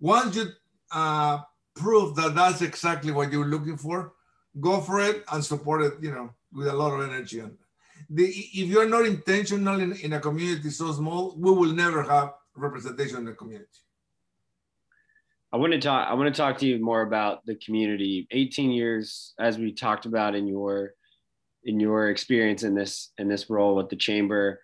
Once 0.00 0.36
you 0.36 0.46
uh, 0.92 1.40
prove 1.74 2.14
that 2.16 2.34
that's 2.34 2.62
exactly 2.62 3.12
what 3.12 3.32
you're 3.32 3.46
looking 3.46 3.76
for, 3.76 4.12
go 4.60 4.80
for 4.80 5.00
it 5.00 5.24
and 5.32 5.44
support 5.44 5.82
it, 5.82 5.94
you 6.00 6.10
know, 6.10 6.30
with 6.52 6.68
a 6.68 6.72
lot 6.72 6.92
of 6.92 7.08
energy. 7.08 7.40
And 7.40 7.56
the, 8.08 8.24
if 8.24 8.68
you're 8.68 8.88
not 8.88 9.06
intentional 9.06 9.80
in, 9.80 9.92
in 9.96 10.12
a 10.12 10.20
community 10.20 10.70
so 10.70 10.92
small, 10.92 11.34
we 11.36 11.50
will 11.50 11.72
never 11.72 12.02
have 12.02 12.34
representation 12.54 13.18
in 13.18 13.24
the 13.24 13.32
community. 13.32 13.68
I 15.52 15.56
want 15.56 15.72
to 15.72 15.78
talk. 15.78 16.08
I 16.08 16.14
want 16.14 16.34
to 16.34 16.36
talk 16.36 16.58
to 16.58 16.66
you 16.66 16.84
more 16.84 17.02
about 17.02 17.46
the 17.46 17.54
community. 17.54 18.26
18 18.32 18.72
years, 18.72 19.34
as 19.38 19.56
we 19.56 19.72
talked 19.72 20.04
about 20.04 20.34
in 20.34 20.48
your 20.48 20.94
in 21.64 21.80
your 21.80 22.10
experience 22.10 22.62
in 22.62 22.74
this 22.74 23.12
in 23.18 23.28
this 23.28 23.48
role 23.48 23.76
with 23.76 23.88
the 23.88 23.96
chamber. 23.96 24.60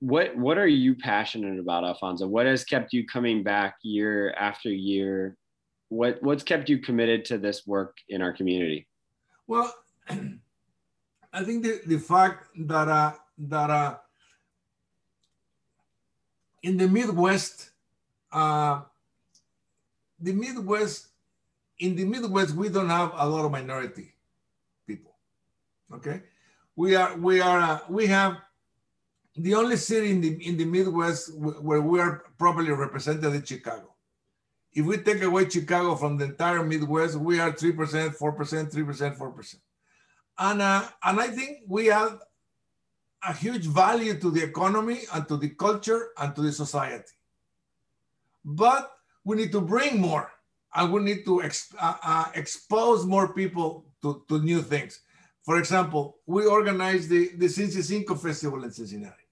What 0.00 0.36
what 0.36 0.56
are 0.56 0.66
you 0.66 0.94
passionate 0.94 1.58
about, 1.58 1.84
Alfonso? 1.84 2.26
What 2.26 2.46
has 2.46 2.64
kept 2.64 2.94
you 2.94 3.06
coming 3.06 3.42
back 3.42 3.76
year 3.82 4.32
after 4.38 4.70
year? 4.70 5.36
What 5.88 6.22
what's 6.22 6.42
kept 6.42 6.68
you 6.68 6.78
committed 6.78 7.24
to 7.26 7.38
this 7.38 7.66
work 7.66 7.96
in 8.08 8.20
our 8.20 8.32
community? 8.32 8.86
Well, 9.46 9.74
I 11.32 11.44
think 11.44 11.64
the, 11.64 11.80
the 11.86 11.98
fact 11.98 12.46
that 12.66 12.88
uh, 12.88 13.12
that 13.38 13.70
uh, 13.70 13.96
in 16.62 16.76
the 16.76 16.88
Midwest. 16.88 17.70
Uh, 18.30 18.82
the 20.20 20.32
Midwest, 20.32 21.08
in 21.78 21.94
the 21.94 22.04
Midwest, 22.04 22.54
we 22.54 22.68
don't 22.68 22.88
have 22.88 23.12
a 23.16 23.28
lot 23.28 23.44
of 23.44 23.52
minority 23.52 24.12
people. 24.86 25.14
Okay, 25.94 26.22
we 26.76 26.96
are 26.96 27.16
we 27.16 27.40
are 27.40 27.60
uh, 27.60 27.78
we 27.88 28.06
have 28.06 28.36
the 29.36 29.54
only 29.54 29.76
city 29.76 30.10
in 30.10 30.20
the 30.20 30.46
in 30.46 30.56
the 30.56 30.64
Midwest 30.64 31.34
where 31.38 31.80
we 31.80 32.00
are 32.00 32.24
properly 32.36 32.72
represented 32.72 33.32
is 33.32 33.48
Chicago. 33.48 33.94
If 34.72 34.84
we 34.86 34.98
take 34.98 35.22
away 35.22 35.48
Chicago 35.48 35.96
from 35.96 36.18
the 36.18 36.26
entire 36.26 36.62
Midwest, 36.64 37.16
we 37.16 37.40
are 37.40 37.52
three 37.52 37.72
percent, 37.72 38.14
four 38.14 38.32
percent, 38.32 38.70
three 38.70 38.84
percent, 38.84 39.16
four 39.16 39.30
percent, 39.30 39.62
and 40.38 40.62
uh, 40.62 40.84
and 41.02 41.20
I 41.20 41.28
think 41.28 41.58
we 41.66 41.86
have 41.86 42.20
a 43.26 43.32
huge 43.32 43.66
value 43.66 44.18
to 44.18 44.30
the 44.30 44.42
economy 44.42 45.00
and 45.12 45.26
to 45.28 45.36
the 45.36 45.48
culture 45.50 46.08
and 46.18 46.34
to 46.36 46.42
the 46.42 46.52
society. 46.52 47.12
But 48.44 48.92
we 49.24 49.36
need 49.36 49.52
to 49.52 49.60
bring 49.60 50.00
more 50.00 50.30
and 50.74 50.92
we 50.92 51.02
need 51.02 51.24
to 51.24 51.40
exp 51.40 51.74
uh, 51.80 51.96
uh, 52.02 52.26
expose 52.34 53.04
more 53.04 53.34
people 53.34 53.86
to, 54.02 54.22
to 54.28 54.38
new 54.40 54.62
things. 54.62 55.00
For 55.42 55.58
example, 55.58 56.18
we 56.26 56.46
organized 56.46 57.08
the, 57.08 57.30
the 57.36 57.46
Cincy 57.46 57.82
Cinco 57.82 58.14
Festival 58.14 58.64
in 58.64 58.70
Cincinnati. 58.70 59.24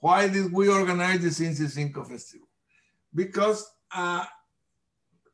Why 0.00 0.28
did 0.28 0.52
we 0.52 0.68
organize 0.68 1.20
the 1.20 1.28
Cincy 1.28 1.68
Cinco 1.70 2.04
Festival? 2.04 2.48
Because 3.14 3.70
uh, 3.94 4.24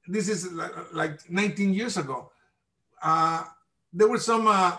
this 0.07 0.29
is 0.29 0.53
like 0.93 1.31
19 1.31 1.75
years 1.75 1.97
ago. 1.97 2.31
Uh, 3.03 3.45
there 3.93 4.09
were 4.09 4.19
some 4.19 4.47
uh, 4.47 4.77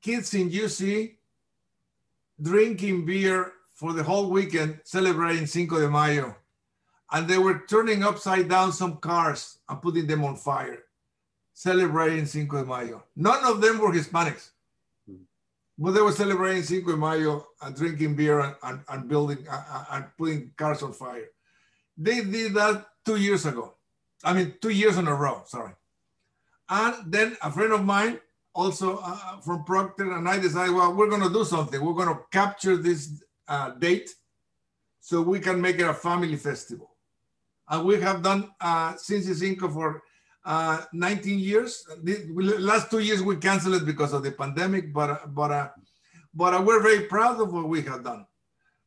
kids 0.00 0.34
in 0.34 0.50
UC 0.50 1.14
drinking 2.40 3.06
beer 3.06 3.52
for 3.74 3.92
the 3.92 4.02
whole 4.02 4.30
weekend 4.30 4.80
celebrating 4.84 5.46
Cinco 5.46 5.80
de 5.80 5.88
Mayo 5.88 6.36
and 7.12 7.28
they 7.28 7.38
were 7.38 7.62
turning 7.68 8.02
upside 8.02 8.48
down 8.48 8.72
some 8.72 8.96
cars 8.96 9.58
and 9.68 9.80
putting 9.80 10.06
them 10.06 10.24
on 10.24 10.34
fire, 10.34 10.78
celebrating 11.52 12.26
Cinco 12.26 12.62
de 12.62 12.64
Mayo. 12.64 13.04
None 13.14 13.44
of 13.44 13.60
them 13.60 13.78
were 13.78 13.92
Hispanics, 13.92 14.50
but 15.78 15.92
they 15.92 16.00
were 16.00 16.12
celebrating 16.12 16.62
Cinco 16.62 16.92
de 16.92 16.96
Mayo 16.96 17.46
and 17.60 17.76
drinking 17.76 18.16
beer 18.16 18.40
and, 18.40 18.56
and, 18.62 18.80
and 18.88 19.08
building 19.08 19.46
uh, 19.48 19.64
uh, 19.70 19.84
and 19.92 20.04
putting 20.16 20.50
cars 20.56 20.82
on 20.82 20.92
fire. 20.92 21.28
They 21.96 22.22
did 22.22 22.54
that 22.54 22.86
two 23.04 23.16
years 23.16 23.44
ago. 23.44 23.74
I 24.24 24.32
mean, 24.32 24.54
two 24.60 24.70
years 24.70 24.98
in 24.98 25.08
a 25.08 25.14
row, 25.14 25.42
sorry. 25.46 25.72
And 26.68 27.12
then 27.12 27.36
a 27.42 27.50
friend 27.50 27.72
of 27.72 27.84
mine, 27.84 28.20
also 28.54 28.98
uh, 29.02 29.40
from 29.40 29.64
Procter, 29.64 30.12
and 30.12 30.28
I 30.28 30.38
decided, 30.38 30.74
well, 30.74 30.94
we're 30.94 31.08
going 31.08 31.22
to 31.22 31.32
do 31.32 31.44
something. 31.44 31.82
We're 31.82 31.94
going 31.94 32.14
to 32.14 32.20
capture 32.30 32.76
this 32.76 33.22
uh, 33.48 33.70
date 33.70 34.10
so 35.00 35.22
we 35.22 35.40
can 35.40 35.60
make 35.60 35.78
it 35.78 35.88
a 35.88 35.94
family 35.94 36.36
festival. 36.36 36.90
And 37.68 37.84
we 37.84 38.00
have 38.00 38.22
done 38.22 38.50
uh, 38.60 38.92
Cincy 38.94 39.34
Cinco 39.34 39.68
for 39.68 40.02
uh, 40.44 40.82
19 40.92 41.38
years. 41.38 41.86
The 42.02 42.26
last 42.58 42.90
two 42.90 42.98
years 42.98 43.22
we 43.22 43.36
canceled 43.36 43.74
it 43.74 43.86
because 43.86 44.12
of 44.12 44.22
the 44.22 44.32
pandemic, 44.32 44.92
but 44.92 45.34
but 45.34 45.50
uh, 45.50 45.68
but 46.34 46.54
uh, 46.54 46.62
we're 46.62 46.82
very 46.82 47.06
proud 47.06 47.40
of 47.40 47.52
what 47.52 47.68
we 47.68 47.82
have 47.82 48.04
done. 48.04 48.26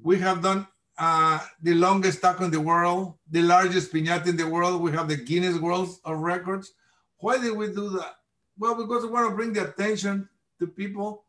We 0.01 0.19
have 0.19 0.41
done 0.41 0.67
uh, 0.97 1.39
the 1.61 1.73
longest 1.73 2.21
taco 2.21 2.45
in 2.45 2.51
the 2.51 2.59
world, 2.59 3.15
the 3.29 3.41
largest 3.41 3.93
piñata 3.93 4.27
in 4.27 4.37
the 4.37 4.47
world. 4.47 4.81
We 4.81 4.91
have 4.91 5.07
the 5.07 5.17
Guinness 5.17 5.57
World 5.59 5.89
of 6.05 6.19
Records. 6.19 6.73
Why 7.17 7.37
did 7.37 7.55
we 7.55 7.67
do 7.67 7.89
that? 7.97 8.15
Well, 8.57 8.75
because 8.75 9.03
we 9.03 9.11
want 9.11 9.29
to 9.29 9.35
bring 9.35 9.53
the 9.53 9.69
attention 9.69 10.29
to 10.59 10.67
people 10.67 11.25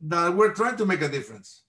that 0.00 0.34
we're 0.34 0.52
trying 0.52 0.76
to 0.76 0.86
make 0.86 1.02
a 1.02 1.08
difference. 1.08 1.62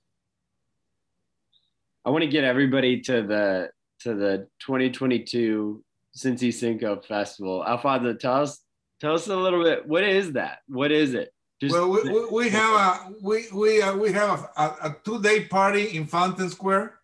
I 2.03 2.09
want 2.09 2.23
to 2.23 2.29
get 2.29 2.43
everybody 2.43 3.01
to 3.01 3.21
the 3.21 3.69
to 4.01 4.13
the 4.15 4.47
2022 4.59 5.83
Cincy 6.15 6.53
Cinco 6.53 7.01
Festival. 7.01 7.65
Alfonso, 7.65 8.13
tell 8.13 8.41
us 8.41 8.61
tell 8.99 9.13
us 9.13 9.27
a 9.27 9.35
little 9.35 9.63
bit. 9.63 9.87
What 9.87 10.03
is 10.03 10.33
that? 10.33 10.59
What 10.67 10.91
is 10.91 11.13
it? 11.13 11.33
Just 11.59 11.73
well, 11.73 11.89
we, 11.89 12.03
we, 12.03 12.25
we 12.29 12.49
have 12.49 12.73
a 12.73 13.13
we 13.21 13.45
we 13.53 13.81
uh, 13.81 13.95
we 13.95 14.11
have 14.11 14.47
a, 14.55 14.63
a 14.83 14.95
two 15.03 15.21
day 15.21 15.45
party 15.45 15.97
in 15.97 16.05
Fountain 16.05 16.49
Square, 16.49 16.96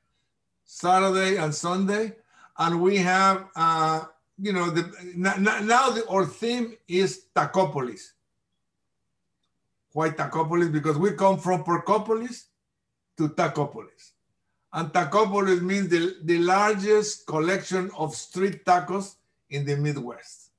Saturday 0.73 1.37
and 1.37 1.53
Sunday, 1.53 2.13
and 2.57 2.81
we 2.81 2.97
have 2.97 3.45
uh, 3.55 4.05
you 4.41 4.51
know 4.53 4.69
the 4.69 4.83
now 5.15 5.89
the, 5.91 6.03
our 6.09 6.25
theme 6.25 6.75
is 6.87 7.25
Tacopolis. 7.35 8.13
Why 9.91 10.09
Tacopolis? 10.09 10.71
Because 10.71 10.97
we 10.97 11.11
come 11.11 11.37
from 11.37 11.63
Porcopolis 11.63 12.45
to 13.17 13.29
Tacopolis. 13.29 14.13
And 14.73 14.91
Tacopolis 14.91 15.61
means 15.61 15.89
the, 15.89 16.15
the 16.23 16.39
largest 16.39 17.27
collection 17.27 17.91
of 17.95 18.15
street 18.15 18.65
tacos 18.65 19.15
in 19.51 19.65
the 19.65 19.77
Midwest. 19.77 20.49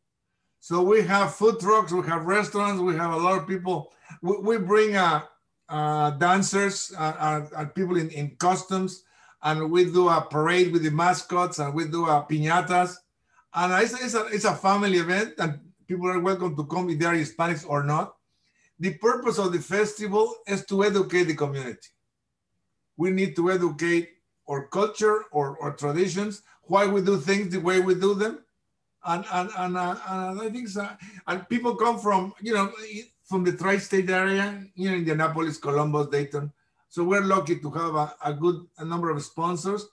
So 0.60 0.82
we 0.82 1.02
have 1.02 1.34
food 1.34 1.58
trucks, 1.58 1.90
we 1.90 2.06
have 2.06 2.24
restaurants, 2.24 2.80
we 2.80 2.94
have 2.94 3.12
a 3.12 3.16
lot 3.16 3.38
of 3.38 3.48
people. 3.48 3.92
We, 4.22 4.36
we 4.38 4.58
bring 4.58 4.94
uh, 4.96 5.22
uh, 5.68 6.10
dancers 6.12 6.92
uh, 6.96 7.42
and 7.56 7.74
people 7.74 7.96
in, 7.96 8.08
in 8.10 8.36
costumes, 8.36 9.03
and 9.44 9.70
we 9.70 9.84
do 9.84 10.08
a 10.08 10.20
parade 10.20 10.72
with 10.72 10.82
the 10.82 10.90
mascots, 10.90 11.58
and 11.58 11.74
we 11.74 11.86
do 11.86 12.06
a 12.06 12.26
piñatas. 12.28 12.96
And 13.54 13.72
it's, 13.82 13.94
it's, 14.02 14.14
a, 14.14 14.26
it's 14.26 14.44
a 14.44 14.54
family 14.54 14.98
event, 14.98 15.34
and 15.38 15.60
people 15.86 16.08
are 16.08 16.18
welcome 16.18 16.56
to 16.56 16.64
come 16.64 16.90
if 16.90 16.98
they 16.98 17.06
are 17.06 17.14
Hispanics 17.14 17.64
or 17.68 17.84
not. 17.84 18.16
The 18.80 18.94
purpose 18.94 19.38
of 19.38 19.52
the 19.52 19.60
festival 19.60 20.34
is 20.48 20.66
to 20.66 20.82
educate 20.82 21.24
the 21.24 21.36
community 21.36 21.88
we 22.96 23.10
need 23.10 23.36
to 23.36 23.50
educate 23.50 24.10
our 24.48 24.66
culture 24.68 25.24
or, 25.32 25.56
or 25.58 25.72
traditions, 25.72 26.42
why 26.64 26.86
we 26.86 27.02
do 27.02 27.18
things 27.18 27.52
the 27.52 27.60
way 27.60 27.80
we 27.80 27.94
do 27.94 28.14
them. 28.14 28.40
And, 29.04 29.24
and, 29.32 29.50
and, 29.58 29.76
uh, 29.76 29.96
and 30.08 30.40
I 30.40 30.50
think 30.50 30.68
so. 30.68 30.88
And 31.26 31.48
people 31.48 31.76
come 31.76 31.98
from, 31.98 32.32
you 32.40 32.54
know, 32.54 32.72
from 33.24 33.44
the 33.44 33.52
tri-state 33.52 34.08
area, 34.08 34.64
you 34.74 34.90
know, 34.90 34.96
Indianapolis, 34.96 35.58
Columbus, 35.58 36.08
Dayton. 36.08 36.52
So 36.94 37.02
we're 37.02 37.24
lucky 37.24 37.58
to 37.58 37.70
have 37.72 37.96
a, 37.96 38.14
a 38.24 38.32
good 38.32 38.68
a 38.78 38.84
number 38.84 39.10
of 39.10 39.20
sponsors. 39.20 39.84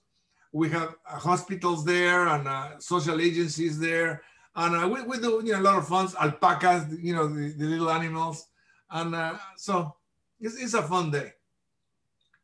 We 0.53 0.70
have 0.70 0.93
uh, 1.10 1.17
hospitals 1.17 1.84
there 1.84 2.27
and 2.27 2.48
uh, 2.48 2.77
social 2.77 3.20
agencies 3.20 3.79
there. 3.79 4.22
And 4.55 4.75
uh, 4.75 4.88
we, 4.88 5.01
we 5.01 5.17
do 5.17 5.41
you 5.43 5.53
know, 5.53 5.62
a 5.62 5.65
lot 5.67 5.77
of 5.79 5.88
fun, 5.88 6.10
alpacas, 6.22 6.96
you 7.01 7.15
know, 7.15 7.27
the, 7.27 7.55
the 7.58 7.65
little 7.65 7.89
animals. 7.89 8.46
And 8.91 9.15
uh, 9.15 9.39
so 9.58 9.96
it's, 10.39 10.62
it's 10.62 10.75
a 10.75 10.84
fun 10.84 11.10
day. 11.10 11.31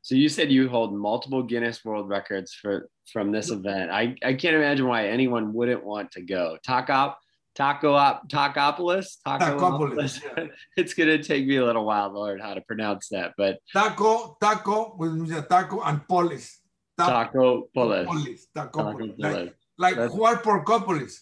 So 0.01 0.15
you 0.15 0.27
said 0.27 0.51
you 0.51 0.67
hold 0.69 0.91
multiple 0.91 1.43
Guinness 1.43 1.85
World 1.85 2.09
Records 2.09 2.51
for 2.51 2.89
from 3.13 3.31
this 3.31 3.51
event. 3.51 3.91
I, 3.91 4.15
I 4.23 4.33
can't 4.33 4.55
imagine 4.55 4.87
why 4.87 5.07
anyone 5.07 5.53
wouldn't 5.53 5.85
want 5.85 6.11
to 6.13 6.21
go. 6.21 6.57
Talk 6.65 6.89
up, 6.89 7.19
Taco 7.57 7.95
op, 7.95 8.29
Tacopolis. 8.29 9.17
Tacopolis. 9.25 10.21
Yeah. 10.21 10.45
it's 10.77 10.93
gonna 10.93 11.21
take 11.23 11.47
me 11.47 11.55
a 11.55 11.65
little 11.65 11.85
while 11.85 12.11
to 12.11 12.19
learn 12.19 12.39
how 12.39 12.53
to 12.53 12.61
pronounce 12.61 13.09
that, 13.09 13.33
but 13.35 13.57
taco, 13.73 14.37
taco, 14.39 14.95
with 14.95 15.49
taco 15.49 15.81
and 15.81 16.07
polis. 16.07 16.59
Taco 16.99 17.67
polis. 17.73 18.05
Polis. 18.05 18.47
Tacopolis. 18.55 19.15
Like, 19.17 19.55
like 19.97 20.11
Juar 20.11 20.43
Porcopolis. 20.43 21.21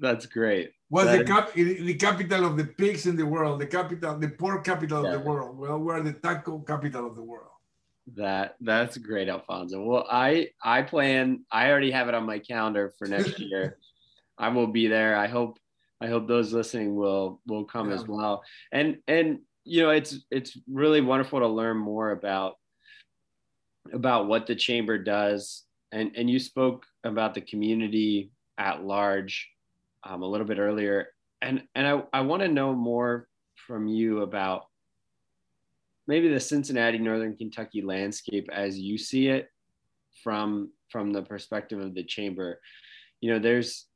That's 0.00 0.26
great. 0.26 0.72
Was 0.88 1.06
that 1.06 1.18
the 1.18 1.24
cap 1.24 1.52
the 1.54 1.94
capital 1.94 2.46
of 2.46 2.56
the 2.56 2.64
pigs 2.64 3.06
in 3.06 3.14
the 3.14 3.26
world, 3.26 3.60
the 3.60 3.66
capital, 3.66 4.18
the 4.18 4.30
pork 4.30 4.64
capital 4.64 5.04
yeah. 5.04 5.10
of 5.10 5.22
the 5.22 5.30
world. 5.30 5.56
Well, 5.56 5.78
we're 5.78 6.02
the 6.02 6.14
taco 6.14 6.58
capital 6.58 7.06
of 7.06 7.14
the 7.14 7.22
world. 7.22 7.54
That 8.16 8.56
that's 8.60 8.98
great, 8.98 9.28
Alfonso. 9.28 9.80
Well, 9.84 10.06
I 10.10 10.48
I 10.60 10.82
plan. 10.82 11.44
I 11.52 11.70
already 11.70 11.92
have 11.92 12.08
it 12.08 12.14
on 12.14 12.26
my 12.26 12.40
calendar 12.40 12.92
for 12.98 13.06
next 13.06 13.38
year. 13.50 13.78
I 14.40 14.48
will 14.48 14.66
be 14.66 14.88
there. 14.88 15.14
I 15.16 15.28
hope 15.28 15.58
I 16.00 16.08
hope 16.08 16.26
those 16.26 16.52
listening 16.52 16.96
will 16.96 17.40
will 17.46 17.64
come 17.64 17.90
yeah. 17.90 17.96
as 17.96 18.08
well. 18.08 18.42
And 18.72 18.98
and 19.06 19.40
you 19.64 19.82
know 19.82 19.90
it's 19.90 20.16
it's 20.30 20.58
really 20.68 21.02
wonderful 21.02 21.40
to 21.40 21.46
learn 21.46 21.76
more 21.76 22.10
about 22.10 22.54
about 23.92 24.26
what 24.26 24.46
the 24.46 24.56
chamber 24.56 24.98
does. 24.98 25.64
And 25.92 26.12
and 26.16 26.28
you 26.28 26.38
spoke 26.38 26.86
about 27.04 27.34
the 27.34 27.42
community 27.42 28.32
at 28.56 28.82
large 28.82 29.48
um, 30.04 30.22
a 30.22 30.26
little 30.26 30.46
bit 30.46 30.58
earlier. 30.58 31.08
And 31.42 31.62
and 31.74 31.86
I, 31.86 32.02
I 32.12 32.20
want 32.22 32.42
to 32.42 32.48
know 32.48 32.74
more 32.74 33.28
from 33.66 33.86
you 33.86 34.22
about 34.22 34.64
maybe 36.06 36.28
the 36.28 36.40
Cincinnati 36.40 36.98
Northern 36.98 37.36
Kentucky 37.36 37.82
landscape 37.82 38.48
as 38.52 38.78
you 38.78 38.96
see 38.96 39.28
it 39.28 39.50
from 40.24 40.70
from 40.90 41.12
the 41.12 41.22
perspective 41.22 41.78
of 41.78 41.94
the 41.94 42.04
chamber. 42.04 42.60
You 43.20 43.32
know, 43.32 43.38
there's 43.38 43.86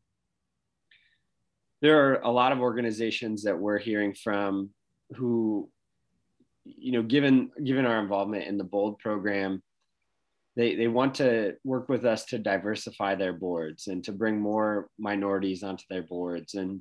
there 1.84 2.08
are 2.08 2.14
a 2.22 2.30
lot 2.30 2.50
of 2.50 2.60
organizations 2.60 3.42
that 3.42 3.58
we're 3.58 3.78
hearing 3.78 4.14
from 4.14 4.70
who 5.16 5.68
you 6.64 6.92
know 6.92 7.02
given 7.02 7.50
given 7.62 7.84
our 7.84 8.00
involvement 8.00 8.46
in 8.46 8.56
the 8.56 8.64
bold 8.64 8.98
program 8.98 9.62
they 10.56 10.74
they 10.76 10.88
want 10.88 11.14
to 11.16 11.54
work 11.62 11.90
with 11.90 12.06
us 12.06 12.24
to 12.26 12.38
diversify 12.38 13.14
their 13.14 13.34
boards 13.34 13.88
and 13.88 14.02
to 14.04 14.12
bring 14.12 14.40
more 14.40 14.88
minorities 14.98 15.62
onto 15.62 15.84
their 15.90 16.02
boards. 16.02 16.54
And 16.54 16.80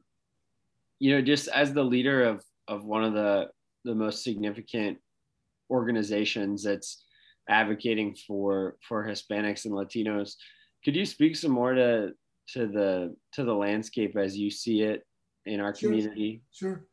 you 0.99 1.13
know 1.13 1.21
just 1.21 1.49
as 1.49 1.73
the 1.73 1.83
leader 1.83 2.23
of 2.23 2.41
of 2.69 2.85
one 2.85 3.03
of 3.03 3.13
the 3.13 3.49
the 3.83 3.95
most 3.95 4.23
significant 4.23 4.99
organizations 5.69 6.63
that's 6.63 7.03
advocating 7.49 8.15
for 8.27 8.77
for 8.87 9.05
hispanics 9.05 9.65
and 9.65 9.73
latinos 9.73 10.35
could 10.85 10.95
you 10.95 11.05
speak 11.05 11.35
some 11.35 11.51
more 11.51 11.73
to 11.73 12.11
to 12.49 12.67
the 12.67 13.15
to 13.33 13.43
the 13.43 13.53
landscape 13.53 14.15
as 14.17 14.37
you 14.37 14.51
see 14.51 14.81
it 14.81 15.05
in 15.45 15.59
our 15.59 15.75
sure, 15.75 15.89
community? 15.89 16.43
Sure. 16.51 16.85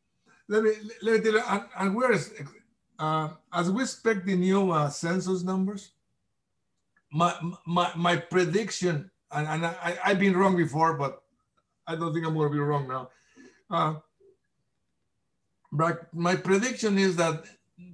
Let 0.49 0.62
me 0.64 0.73
let 1.02 1.14
me 1.16 1.21
tell 1.21 1.33
you, 1.33 1.42
and, 1.47 1.62
and 1.78 1.95
where 1.95 2.12
is 2.12 2.33
uh, 2.99 3.30
as 3.52 3.71
we 3.71 3.83
expect 3.83 4.26
the 4.26 4.37
new 4.37 4.71
uh, 4.71 4.90
census 4.90 5.42
numbers, 5.42 5.92
my 7.12 7.35
my 7.66 7.90
my 7.97 8.16
prediction, 8.16 9.11
and, 9.33 9.47
and 9.49 9.66
I, 9.66 9.99
I've 10.04 10.19
been 10.19 10.37
wrong 10.37 10.57
before, 10.57 10.95
but 10.95 11.23
I 11.87 11.97
don't 11.97 12.12
think 12.12 12.26
I'm 12.26 12.35
going 12.35 12.49
to 12.49 12.54
be 12.54 12.61
wrong 12.61 12.87
now. 12.88 13.11
Uh, 13.71 13.95
but 15.73 16.12
my 16.12 16.37
prediction 16.37 16.99
is 16.99 17.16
that 17.16 17.45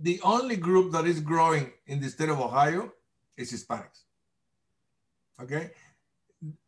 the 0.03 0.21
only 0.23 0.57
group 0.57 0.93
that 0.93 1.07
is 1.07 1.21
growing 1.21 1.73
in 1.87 2.01
the 2.01 2.09
state 2.09 2.29
of 2.29 2.41
Ohio 2.41 2.93
is 3.37 3.53
Hispanics. 3.53 4.05
Okay, 5.41 5.71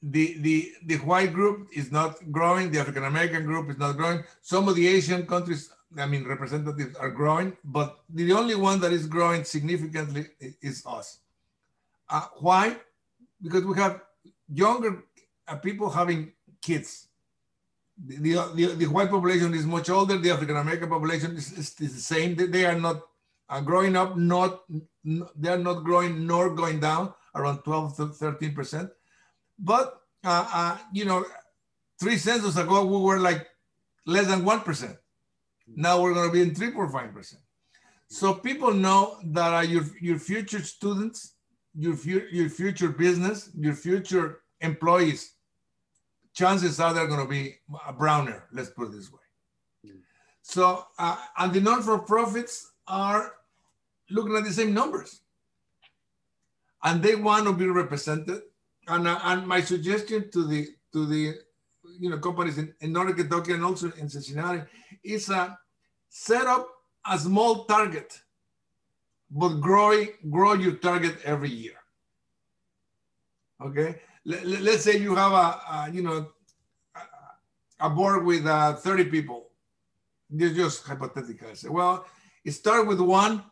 the, 0.02 0.38
the, 0.40 0.72
the 0.86 0.96
white 0.96 1.32
group 1.32 1.68
is 1.74 1.90
not 1.92 2.16
growing, 2.30 2.70
the 2.70 2.80
African 2.80 3.04
American 3.04 3.44
group 3.44 3.70
is 3.70 3.78
not 3.78 3.96
growing. 3.96 4.22
Some 4.40 4.68
of 4.68 4.76
the 4.76 4.86
Asian 4.86 5.26
countries, 5.26 5.70
I 5.96 6.06
mean, 6.06 6.26
representatives 6.26 6.96
are 6.96 7.10
growing, 7.10 7.56
but 7.64 8.00
the 8.08 8.32
only 8.32 8.54
one 8.54 8.80
that 8.80 8.92
is 8.92 9.06
growing 9.06 9.44
significantly 9.44 10.26
is 10.62 10.84
us. 10.86 11.18
Uh, 12.08 12.26
why? 12.38 12.76
Because 13.42 13.64
we 13.64 13.76
have 13.76 14.00
younger 14.52 15.04
uh, 15.46 15.56
people 15.56 15.90
having 15.90 16.32
kids. 16.62 17.08
The, 18.06 18.34
the, 18.54 18.66
the, 18.76 18.86
white 18.86 19.10
population 19.10 19.52
is 19.54 19.66
much 19.66 19.90
older, 19.90 20.18
the 20.18 20.30
African 20.30 20.56
American 20.56 20.88
population 20.88 21.36
is, 21.36 21.52
is, 21.52 21.74
is, 21.80 21.94
the 21.94 22.00
same. 22.00 22.36
They, 22.36 22.46
they 22.46 22.64
are 22.64 22.78
not 22.78 23.02
uh, 23.48 23.60
growing 23.60 23.96
up, 23.96 24.16
not, 24.16 24.62
they 25.04 25.48
are 25.48 25.58
not 25.58 25.82
growing 25.82 26.24
nor 26.24 26.54
going 26.54 26.78
down 26.78 27.12
around 27.34 27.62
12 27.64 27.96
to 27.96 28.06
13 28.08 28.54
percent 28.54 28.90
but, 29.58 30.00
uh, 30.24 30.48
uh, 30.52 30.78
you 30.92 31.04
know, 31.04 31.24
three 32.00 32.16
census 32.16 32.56
ago, 32.56 32.84
we 32.84 32.98
were 32.98 33.18
like 33.18 33.46
less 34.06 34.26
than 34.26 34.44
1%. 34.44 34.96
Now 35.76 36.00
we're 36.00 36.14
going 36.14 36.28
to 36.28 36.32
be 36.32 36.42
in 36.42 36.52
3.5%. 36.52 37.36
So 38.08 38.34
people 38.34 38.72
know 38.72 39.18
that 39.22 39.54
uh, 39.54 39.60
your, 39.60 39.84
your 40.00 40.18
future 40.18 40.62
students, 40.62 41.34
your, 41.74 41.94
your 42.30 42.48
future 42.48 42.88
business, 42.88 43.50
your 43.54 43.74
future 43.74 44.40
employees, 44.60 45.34
chances 46.32 46.80
are 46.80 46.94
they're 46.94 47.06
going 47.06 47.20
to 47.20 47.28
be 47.28 47.56
browner, 47.98 48.44
let's 48.52 48.70
put 48.70 48.88
it 48.88 48.92
this 48.92 49.12
way. 49.12 49.18
So, 50.42 50.86
uh, 50.98 51.16
and 51.36 51.52
the 51.52 51.60
non-for-profits 51.60 52.72
are 52.86 53.34
looking 54.08 54.34
at 54.36 54.44
the 54.44 54.52
same 54.52 54.72
numbers. 54.72 55.20
And 56.82 57.02
they 57.02 57.16
want 57.16 57.44
to 57.46 57.52
be 57.52 57.66
represented 57.66 58.40
and, 58.88 59.08
uh, 59.08 59.18
and 59.24 59.46
my 59.46 59.60
suggestion 59.60 60.30
to 60.30 60.46
the 60.46 60.68
to 60.92 61.06
the 61.06 61.34
you 61.98 62.10
know 62.10 62.18
companies 62.18 62.58
in, 62.58 62.74
in 62.80 62.92
Northern 62.92 63.16
Kentucky 63.16 63.52
and 63.52 63.64
also 63.64 63.92
in 63.92 64.08
Cincinnati 64.08 64.62
is 65.04 65.30
uh, 65.30 65.50
set 66.08 66.46
up 66.46 66.68
a 67.10 67.18
small 67.18 67.64
target, 67.64 68.20
but 69.30 69.60
grow 69.60 70.04
grow 70.30 70.54
your 70.54 70.76
target 70.76 71.18
every 71.24 71.50
year. 71.50 71.74
Okay, 73.60 74.00
let, 74.24 74.44
us 74.44 74.84
say 74.84 74.98
you 74.98 75.14
have 75.14 75.32
a, 75.32 75.36
a, 75.36 75.90
you 75.92 76.02
know 76.02 76.28
a 77.80 77.90
board 77.90 78.24
with 78.24 78.46
uh, 78.46 78.74
30 78.74 79.04
people. 79.04 79.50
This 80.30 80.54
just 80.54 80.84
hypothetical. 80.84 81.48
I 81.48 81.54
say, 81.54 81.68
well, 81.68 82.04
start 82.48 82.86
with 82.86 83.00
one, 83.00 83.44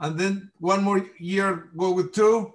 and 0.00 0.18
then 0.18 0.50
one 0.58 0.82
more 0.82 1.06
year 1.18 1.70
go 1.76 1.92
with 1.92 2.12
two, 2.12 2.52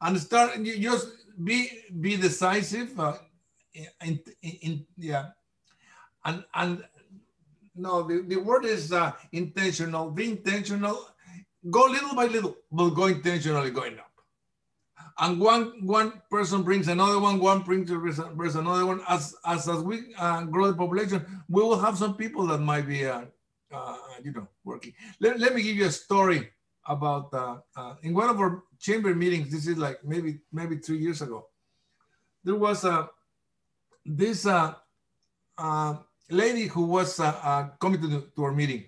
and 0.00 0.18
start 0.18 0.58
you 0.58 0.78
just 0.78 1.08
be 1.42 1.68
be 2.00 2.16
decisive. 2.16 2.98
Uh, 2.98 3.14
in, 4.04 4.20
in, 4.42 4.52
in, 4.62 4.86
yeah, 4.96 5.26
and 6.24 6.44
and 6.54 6.84
no, 7.74 8.02
the, 8.02 8.22
the 8.26 8.36
word 8.36 8.64
is 8.64 8.92
uh, 8.92 9.12
intentional. 9.32 10.10
Be 10.10 10.30
intentional. 10.30 11.08
Go 11.70 11.86
little 11.86 12.14
by 12.14 12.26
little, 12.26 12.56
but 12.70 12.90
go 12.90 13.06
intentionally 13.06 13.70
going 13.70 13.98
up. 13.98 14.10
And 15.18 15.40
one 15.40 15.86
one 15.86 16.22
person 16.30 16.62
brings 16.62 16.88
another 16.88 17.18
one. 17.20 17.38
One 17.38 17.62
brings, 17.62 17.90
brings 17.90 18.56
another 18.56 18.86
one. 18.86 19.00
As 19.08 19.34
as 19.44 19.68
as 19.68 19.80
we 19.82 20.14
uh, 20.18 20.42
grow 20.44 20.66
the 20.68 20.74
population, 20.74 21.24
we 21.48 21.62
will 21.62 21.78
have 21.78 21.96
some 21.96 22.16
people 22.16 22.46
that 22.48 22.58
might 22.58 22.86
be, 22.86 23.06
uh, 23.06 23.22
uh, 23.72 23.96
you 24.22 24.32
know, 24.32 24.48
working. 24.64 24.92
Let, 25.20 25.38
let 25.38 25.54
me 25.54 25.62
give 25.62 25.76
you 25.76 25.86
a 25.86 25.90
story 25.90 26.50
about 26.86 27.32
uh, 27.32 27.58
uh, 27.76 27.94
in 28.02 28.12
one 28.12 28.28
of 28.28 28.38
our 28.38 28.64
chamber 28.84 29.14
meetings. 29.14 29.50
This 29.50 29.66
is 29.66 29.78
like 29.78 30.04
maybe 30.04 30.40
maybe 30.52 30.76
three 30.76 30.98
years 30.98 31.22
ago. 31.22 31.48
There 32.44 32.56
was 32.56 32.84
a 32.84 33.08
this 34.04 34.44
uh, 34.44 34.74
uh, 35.56 35.96
lady 36.28 36.66
who 36.66 36.84
was 36.84 37.18
uh, 37.18 37.34
uh, 37.42 37.68
coming 37.80 38.00
to, 38.02 38.06
the, 38.06 38.20
to 38.36 38.44
our 38.44 38.52
meeting, 38.52 38.84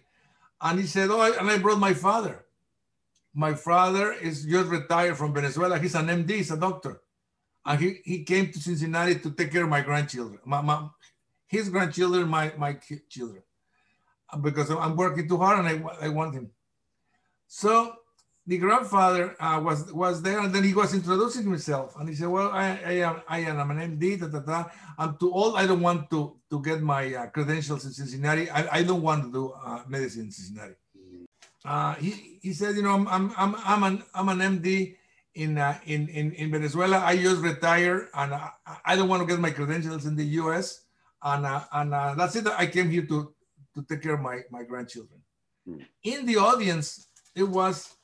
and 0.61 0.78
he 0.78 0.87
said, 0.87 1.09
"Oh, 1.11 1.20
I, 1.20 1.30
and 1.38 1.50
I 1.50 1.56
brought 1.56 1.78
my 1.78 1.94
father. 1.94 2.44
My 3.35 3.54
father 3.54 4.12
is 4.12 4.44
just 4.44 4.68
retired 4.68 5.16
from 5.16 5.32
Venezuela. 5.32 5.78
He's 5.78 5.94
an 5.94 6.09
MD. 6.09 6.30
He's 6.30 6.50
a 6.50 6.56
doctor, 6.56 7.00
and 7.64 7.80
he, 7.80 8.00
he 8.04 8.24
came 8.24 8.52
to 8.52 8.61
Cincinnati 8.61 9.18
to 9.20 9.30
take 9.30 9.50
care 9.52 9.64
of 9.64 9.70
my 9.70 9.80
grandchildren, 9.80 10.40
my, 10.44 10.61
my 10.61 10.88
his 11.46 11.70
grandchildren, 11.70 12.28
my 12.28 12.52
my 12.59 12.76
children, 13.09 13.42
because 14.42 14.70
I'm 14.70 14.96
working 14.96 15.26
too 15.26 15.38
hard 15.38 15.64
and 15.64 15.68
I, 15.72 16.06
I 16.06 16.09
want 16.11 16.35
him." 16.35 16.50
So 17.48 17.96
the 18.46 18.59
grandfather 18.59 19.35
uh, 19.40 19.61
was 19.61 19.92
was 19.92 20.22
there, 20.22 20.38
and 20.38 20.54
then 20.54 20.62
he 20.62 20.72
was 20.72 20.94
introducing 20.94 21.42
himself, 21.42 21.96
and 21.98 22.09
he 22.09 22.14
said, 22.14 22.28
"Well, 22.28 22.50
I, 22.52 22.78
I 22.85 22.92
am 23.02 23.22
I 23.28 23.38
am 23.40 23.70
an 23.70 23.98
MD, 23.98 24.20
da, 24.20 24.28
da, 24.28 24.40
da. 24.40 24.64
I'm 24.98 25.16
too 25.18 25.32
old. 25.32 25.56
I 25.56 25.66
don't 25.66 25.80
want 25.80 26.09
to 26.11 26.38
to 26.50 26.62
get 26.62 26.80
my 26.80 27.12
uh, 27.14 27.26
credentials 27.26 27.85
in 27.85 27.92
Cincinnati. 27.92 28.48
I, 28.50 28.78
I 28.78 28.82
don't 28.85 29.02
want 29.02 29.24
to 29.24 29.32
do 29.32 29.52
uh, 29.52 29.82
medicine 29.88 30.26
in 30.26 30.30
Cincinnati." 30.30 30.74
Uh, 31.64 31.94
he, 31.94 32.38
he 32.40 32.52
said, 32.52 32.76
"You 32.76 32.82
know, 32.82 32.94
I'm 32.94 33.09
I'm 33.09 33.35
I'm, 33.37 33.56
I'm 33.64 33.82
an 33.82 34.02
I'm 34.14 34.28
an 34.28 34.38
MD 34.38 34.94
in 35.35 35.59
uh, 35.59 35.78
in, 35.85 36.09
in 36.09 36.32
in 36.32 36.50
Venezuela. 36.52 36.98
I 36.98 37.16
just 37.16 37.42
retired, 37.42 38.09
and 38.14 38.32
I, 38.32 38.50
I 38.85 38.94
don't 38.94 39.09
want 39.09 39.22
to 39.22 39.26
get 39.26 39.40
my 39.40 39.50
credentials 39.50 40.06
in 40.06 40.14
the 40.14 40.24
U.S. 40.46 40.87
And 41.22 41.44
uh, 41.44 41.64
and 41.72 41.92
that's 42.18 42.37
it. 42.37 42.46
I 42.46 42.66
came 42.66 42.90
here 42.90 43.06
to 43.06 43.35
to 43.74 43.82
take 43.88 44.02
care 44.02 44.14
of 44.14 44.20
my 44.20 44.42
my 44.52 44.62
grandchildren." 44.62 45.20
Hmm. 45.66 45.82
In 46.04 46.26
the 46.26 46.37
audience 46.37 47.06
it 47.37 47.44
was 47.44 47.95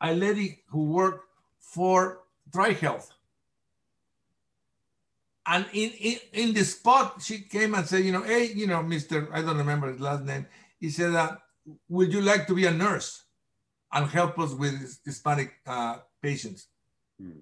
a 0.00 0.14
lady 0.14 0.62
who 0.68 0.84
worked 0.84 1.24
for 1.58 2.20
TriHealth. 2.50 3.10
and 5.46 5.64
in, 5.72 5.90
in, 5.90 6.18
in 6.32 6.54
the 6.54 6.64
spot, 6.64 7.22
she 7.22 7.40
came 7.40 7.74
and 7.74 7.86
said, 7.86 8.04
you 8.04 8.12
know, 8.12 8.22
hey, 8.22 8.52
you 8.52 8.66
know, 8.66 8.80
Mr. 8.80 9.28
I 9.32 9.40
don't 9.40 9.56
remember 9.56 9.90
his 9.90 10.00
last 10.00 10.24
name. 10.24 10.46
He 10.78 10.90
said, 10.90 11.14
uh, 11.14 11.36
would 11.88 12.12
you 12.12 12.20
like 12.20 12.46
to 12.46 12.54
be 12.54 12.66
a 12.66 12.70
nurse 12.70 13.24
and 13.92 14.06
help 14.08 14.38
us 14.38 14.52
with 14.52 14.98
Hispanic 15.04 15.54
uh, 15.66 15.98
patients? 16.22 16.68
Hmm. 17.20 17.40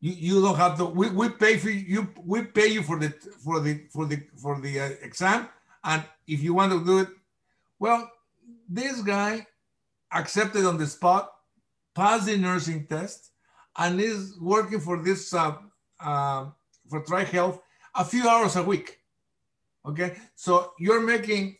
You, 0.00 0.12
you 0.12 0.42
don't 0.42 0.56
have 0.56 0.76
to. 0.78 0.84
We, 0.84 1.08
we 1.10 1.30
pay 1.30 1.56
for 1.56 1.70
you. 1.70 2.08
We 2.22 2.42
pay 2.42 2.68
you 2.68 2.82
for 2.82 2.98
the 2.98 3.10
for 3.42 3.60
the 3.60 3.86
for 3.90 4.04
the 4.04 4.22
for 4.36 4.60
the 4.60 4.80
uh, 4.80 4.90
exam, 5.02 5.48
and 5.82 6.04
if 6.26 6.42
you 6.42 6.52
want 6.52 6.72
to 6.72 6.84
do 6.84 6.98
it, 6.98 7.08
well, 7.78 8.10
this 8.68 9.00
guy 9.00 9.46
accepted 10.12 10.66
on 10.66 10.76
the 10.76 10.86
spot, 10.86 11.32
passed 11.96 12.26
the 12.26 12.36
nursing 12.36 12.86
test, 12.86 13.30
and 13.78 14.00
is 14.00 14.38
working 14.38 14.80
for 14.80 15.02
this 15.02 15.32
uh, 15.32 15.56
uh, 15.98 16.46
for 16.88 17.02
TriHealth 17.02 17.58
a 17.94 18.04
few 18.04 18.28
hours 18.28 18.54
a 18.56 18.62
week. 18.62 18.98
Okay, 19.84 20.16
so 20.34 20.72
you're 20.78 21.00
making 21.00 21.56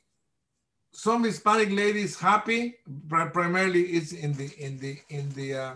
some 0.92 1.24
Hispanic 1.24 1.70
ladies 1.70 2.20
happy. 2.20 2.76
Primarily, 3.08 3.82
it's 3.96 4.12
in 4.12 4.34
the 4.34 4.50
in 4.58 4.78
the 4.78 4.98
in 5.08 5.30
the 5.30 5.54
uh, 5.54 5.74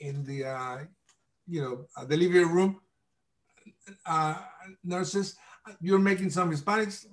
in 0.00 0.24
the 0.24 0.44
uh, 0.44 0.78
you 1.48 1.62
know 1.62 2.04
delivery 2.06 2.44
room 2.44 2.80
uh, 4.04 4.36
nurses. 4.84 5.36
You're 5.80 6.00
making 6.00 6.30
some 6.30 6.50
Hispanics 6.50 7.06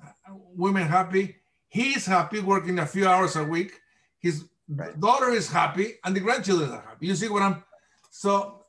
women 0.55 0.87
happy. 0.87 1.37
He's 1.69 2.05
happy 2.05 2.39
working 2.39 2.79
a 2.79 2.85
few 2.85 3.07
hours 3.07 3.35
a 3.35 3.43
week. 3.43 3.79
His 4.19 4.45
right. 4.69 4.99
daughter 4.99 5.31
is 5.31 5.49
happy, 5.49 5.95
and 6.03 6.15
the 6.15 6.19
grandchildren 6.19 6.71
are 6.71 6.81
happy. 6.81 7.07
You 7.07 7.15
see 7.15 7.29
what 7.29 7.41
I'm? 7.41 7.63
So 8.11 8.59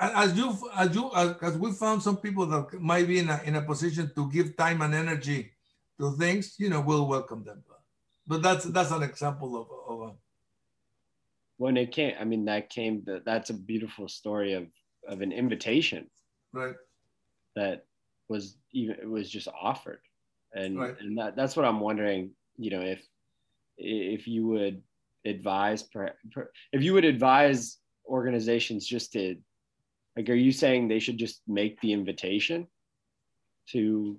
as 0.00 0.36
you 0.36 0.56
as 0.74 0.94
you 0.94 1.10
as 1.42 1.58
we 1.58 1.72
found 1.72 2.02
some 2.02 2.16
people 2.16 2.46
that 2.46 2.80
might 2.80 3.06
be 3.06 3.18
in 3.18 3.28
a, 3.28 3.40
in 3.44 3.56
a 3.56 3.62
position 3.62 4.10
to 4.14 4.30
give 4.30 4.56
time 4.56 4.80
and 4.80 4.94
energy 4.94 5.52
to 6.00 6.12
things 6.12 6.54
you 6.58 6.70
know 6.70 6.80
we'll 6.80 7.06
welcome 7.06 7.44
them 7.44 7.62
but 8.26 8.42
that's 8.42 8.64
that's 8.64 8.90
an 8.90 9.02
example 9.02 9.60
of, 9.60 9.66
of 9.88 10.08
a, 10.08 10.12
when 11.58 11.76
it 11.76 11.92
came 11.92 12.14
i 12.18 12.24
mean 12.24 12.46
that 12.46 12.70
came 12.70 13.04
that's 13.26 13.50
a 13.50 13.54
beautiful 13.54 14.08
story 14.08 14.54
of 14.54 14.66
of 15.06 15.20
an 15.20 15.32
invitation 15.32 16.08
right 16.52 16.76
that 17.56 17.84
was 18.28 18.56
even 18.72 18.96
it 18.96 19.08
was 19.08 19.28
just 19.28 19.48
offered 19.48 20.00
and 20.54 20.78
right. 20.78 20.94
and 21.00 21.18
that, 21.18 21.36
that's 21.36 21.56
what 21.56 21.66
i'm 21.66 21.80
wondering 21.80 22.30
you 22.56 22.70
know 22.70 22.80
if 22.80 23.06
if 23.76 24.26
you 24.26 24.46
would 24.46 24.82
advise 25.24 25.84
if 26.72 26.82
you 26.82 26.92
would 26.94 27.04
advise 27.04 27.78
organizations 28.06 28.86
just 28.86 29.12
to 29.12 29.36
like, 30.16 30.28
are 30.28 30.34
you 30.34 30.52
saying 30.52 30.88
they 30.88 30.98
should 30.98 31.18
just 31.18 31.42
make 31.46 31.80
the 31.80 31.92
invitation 31.92 32.66
to, 33.70 34.18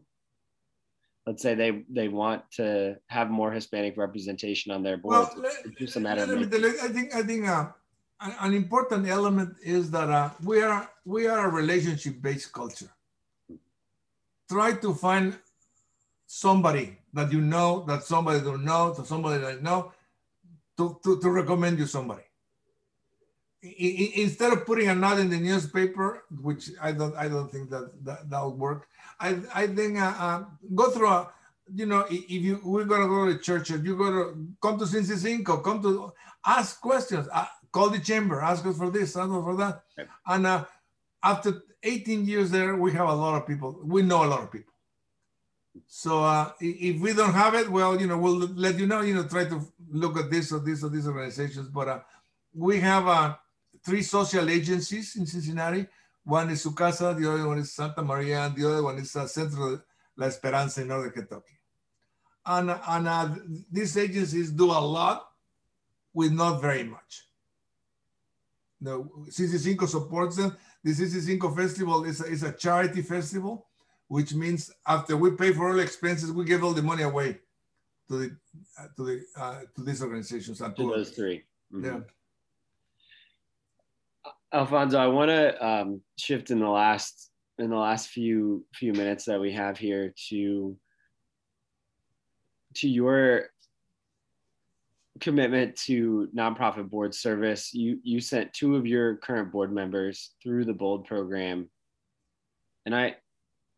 let's 1.28 1.42
say 1.44 1.54
they 1.54 1.84
they 1.90 2.08
want 2.08 2.50
to 2.54 2.96
have 3.08 3.30
more 3.30 3.52
Hispanic 3.52 3.98
representation 3.98 4.72
on 4.72 4.84
their 4.84 4.98
board? 4.98 5.28
Well, 5.38 5.52
just 5.78 5.98
a 5.98 6.00
matter 6.00 6.24
of. 6.24 6.30
I 6.30 6.88
think 6.88 7.14
I 7.14 7.24
think 7.24 7.48
uh, 7.48 7.68
an 8.40 8.54
important 8.54 9.08
element 9.08 9.58
is 9.64 9.92
that 9.92 10.10
uh, 10.10 10.30
we 10.44 10.62
are 10.62 10.90
we 11.06 11.28
are 11.28 11.50
a 11.50 11.52
relationship 11.52 12.22
based 12.22 12.54
culture. 12.54 12.90
Try 14.50 14.74
to 14.74 14.94
find 14.94 15.38
somebody 16.26 16.98
that 17.14 17.32
you 17.32 17.42
know, 17.42 17.84
that 17.88 18.04
somebody 18.04 18.40
don't 18.40 18.64
know, 18.64 18.94
to 18.94 19.06
somebody 19.06 19.40
that 19.42 19.62
know, 19.62 19.92
to, 20.82 21.00
to, 21.04 21.20
to 21.22 21.30
recommend 21.30 21.78
you 21.80 21.86
somebody 21.86 22.24
instead 23.64 24.52
of 24.54 24.66
putting 24.66 24.88
an 24.88 25.04
ad 25.04 25.20
in 25.20 25.30
the 25.30 25.40
newspaper, 25.40 26.24
which 26.42 26.70
I 26.82 26.92
don't, 26.92 27.16
I 27.16 27.28
don't 27.28 27.52
think 27.52 27.70
that 27.70 28.04
that, 28.04 28.30
that 28.30 28.42
will 28.42 28.56
work. 28.56 28.88
I, 29.20 29.38
I 29.54 29.68
think 29.68 30.00
uh, 30.00 30.14
uh, 30.18 30.44
go 30.74 30.90
through 30.90 31.10
a, 31.10 31.32
you 31.74 31.86
know, 31.86 32.06
if 32.10 32.30
you 32.30 32.60
we're 32.64 32.86
gonna 32.86 33.08
go 33.08 33.26
to 33.26 33.38
church, 33.38 33.70
or 33.72 33.78
you 33.78 33.96
go 33.96 34.12
to 34.12 34.48
come 34.62 34.80
to 34.80 34.88
Cinco, 34.88 35.58
come 35.58 35.82
to 35.84 36.12
ask 36.46 36.82
questions, 36.82 37.28
uh, 37.32 37.46
call 37.72 37.90
the 37.90 38.00
chamber, 38.00 38.42
ask 38.42 38.66
us 38.66 38.78
for 38.78 38.90
this, 38.90 39.16
ask 39.16 39.30
us 39.30 39.44
for 39.44 39.56
that, 39.56 39.84
okay. 39.98 40.10
and 40.28 40.48
uh, 40.48 40.66
after 41.24 41.62
18 41.84 42.26
years 42.26 42.50
there, 42.50 42.76
we 42.76 42.92
have 42.94 43.08
a 43.08 43.14
lot 43.14 43.40
of 43.40 43.48
people. 43.48 43.80
We 43.84 44.02
know 44.02 44.26
a 44.26 44.28
lot 44.28 44.42
of 44.42 44.52
people. 44.52 44.71
So 45.88 46.24
uh, 46.24 46.52
if 46.60 47.00
we 47.00 47.14
don't 47.14 47.34
have 47.34 47.56
it, 47.56 47.70
well, 47.70 48.00
you 48.00 48.08
know, 48.08 48.18
we'll 48.18 48.38
let 48.38 48.78
you 48.78 48.88
know. 48.88 49.02
You 49.02 49.16
know, 49.16 49.24
try 49.24 49.46
to 49.46 49.62
look 49.90 50.18
at 50.18 50.30
this 50.30 50.52
or 50.52 50.60
this 50.60 50.84
or 50.84 50.90
these 50.90 51.08
organizations. 51.08 51.70
But 51.70 51.88
uh, 51.88 52.00
we 52.54 52.80
have 52.80 53.08
a 53.08 53.40
three 53.84 54.02
social 54.02 54.50
agencies 54.50 55.16
in 55.16 55.26
Cincinnati. 55.26 55.88
One 56.24 56.50
is 56.50 56.62
Su 56.62 56.74
Casa, 56.74 57.16
the 57.18 57.32
other 57.32 57.48
one 57.48 57.58
is 57.58 57.74
Santa 57.74 58.04
Maria, 58.04 58.46
and 58.46 58.56
the 58.56 58.70
other 58.70 58.84
one 58.84 58.98
is 59.00 59.16
uh, 59.16 59.26
Centro 59.26 59.82
La 60.18 60.28
Esperanza 60.28 60.82
in 60.82 60.88
northern 60.88 61.12
Kentucky. 61.12 61.58
And, 62.46 62.70
and 62.88 63.08
uh, 63.08 63.30
these 63.72 63.98
agencies 63.98 64.52
do 64.52 64.66
a 64.66 64.82
lot 64.82 65.28
with 66.14 66.32
not 66.32 66.62
very 66.62 66.84
much. 66.84 67.28
The 68.80 69.04
Cincy 69.30 69.60
Cinco 69.60 69.86
supports 69.86 70.36
them. 70.36 70.56
The 70.84 70.92
Cincy 70.92 71.22
Cinco 71.22 71.54
Festival 71.56 72.04
is 72.04 72.22
a, 72.22 72.26
is 72.26 72.44
a 72.44 72.52
charity 72.52 73.02
festival, 73.02 73.68
which 74.12 74.34
means 74.34 74.70
after 74.86 75.16
we 75.16 75.32
pay 75.32 75.54
for 75.54 75.72
all 75.72 75.80
expenses, 75.80 76.34
we 76.34 76.44
give 76.44 76.66
all 76.66 76.74
the 76.74 76.84
money 76.84 77.04
away 77.04 77.40
to 78.10 78.18
the 78.18 78.38
uh, 78.78 78.88
to 78.98 79.06
the 79.06 79.24
uh, 79.38 79.62
to 79.74 79.84
these 79.86 80.04
organizations. 80.04 80.60
And 80.60 80.76
to 80.76 80.90
those 80.90 81.12
3 81.12 81.42
mm-hmm. 81.74 81.86
Yeah. 81.86 82.00
Alfonso, 84.54 85.00
I 85.00 85.08
want 85.08 85.30
to 85.30 85.66
um, 85.66 86.02
shift 86.18 86.52
in 86.52 86.60
the 86.60 86.68
last 86.68 87.32
in 87.58 87.70
the 87.70 87.78
last 87.78 88.10
few 88.10 88.66
few 88.74 88.92
minutes 88.92 89.24
that 89.26 89.40
we 89.40 89.54
have 89.54 89.78
here 89.78 90.14
to 90.28 90.76
to 92.76 92.90
your 92.90 93.46
commitment 95.22 95.78
to 95.88 96.28
nonprofit 96.36 96.90
board 96.90 97.16
service. 97.16 97.74
You 97.74 98.02
you 98.04 98.20
sent 98.20 98.52
two 98.52 98.76
of 98.76 98.86
your 98.86 99.16
current 99.16 99.54
board 99.54 99.72
members 99.72 100.32
through 100.44 100.66
the 100.66 100.74
Bold 100.74 101.06
program, 101.06 101.70
and 102.86 102.94
I 102.94 103.16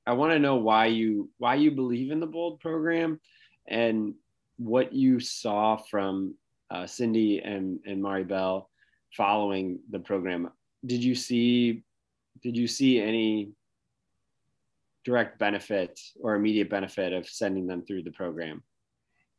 I 0.06 0.14
want 0.14 0.34
to 0.34 0.40
know 0.40 0.58
why 0.58 0.88
you 0.88 1.30
why 1.38 1.56
you 1.56 1.72
believe 1.72 2.12
in 2.12 2.20
the 2.20 2.28
Bold 2.28 2.60
program 2.60 3.20
and 3.68 4.14
what 4.58 4.94
you 4.94 5.20
saw 5.20 5.78
from 5.78 6.36
uh, 6.70 6.88
Cindy 6.88 7.40
and 7.40 7.80
and 7.86 8.04
Maribel 8.04 8.66
following 9.16 9.80
the 9.92 10.00
program 10.00 10.50
did 10.86 11.04
you 11.04 11.16
see 11.16 11.84
did 12.42 12.58
you 12.58 12.68
see 12.68 13.00
any 13.00 13.52
direct 15.06 15.38
benefit 15.40 16.00
or 16.20 16.36
immediate 16.36 16.70
benefit 16.70 17.14
of 17.14 17.28
sending 17.28 17.68
them 17.68 17.84
through 17.86 18.04
the 18.04 18.12
program? 18.12 18.64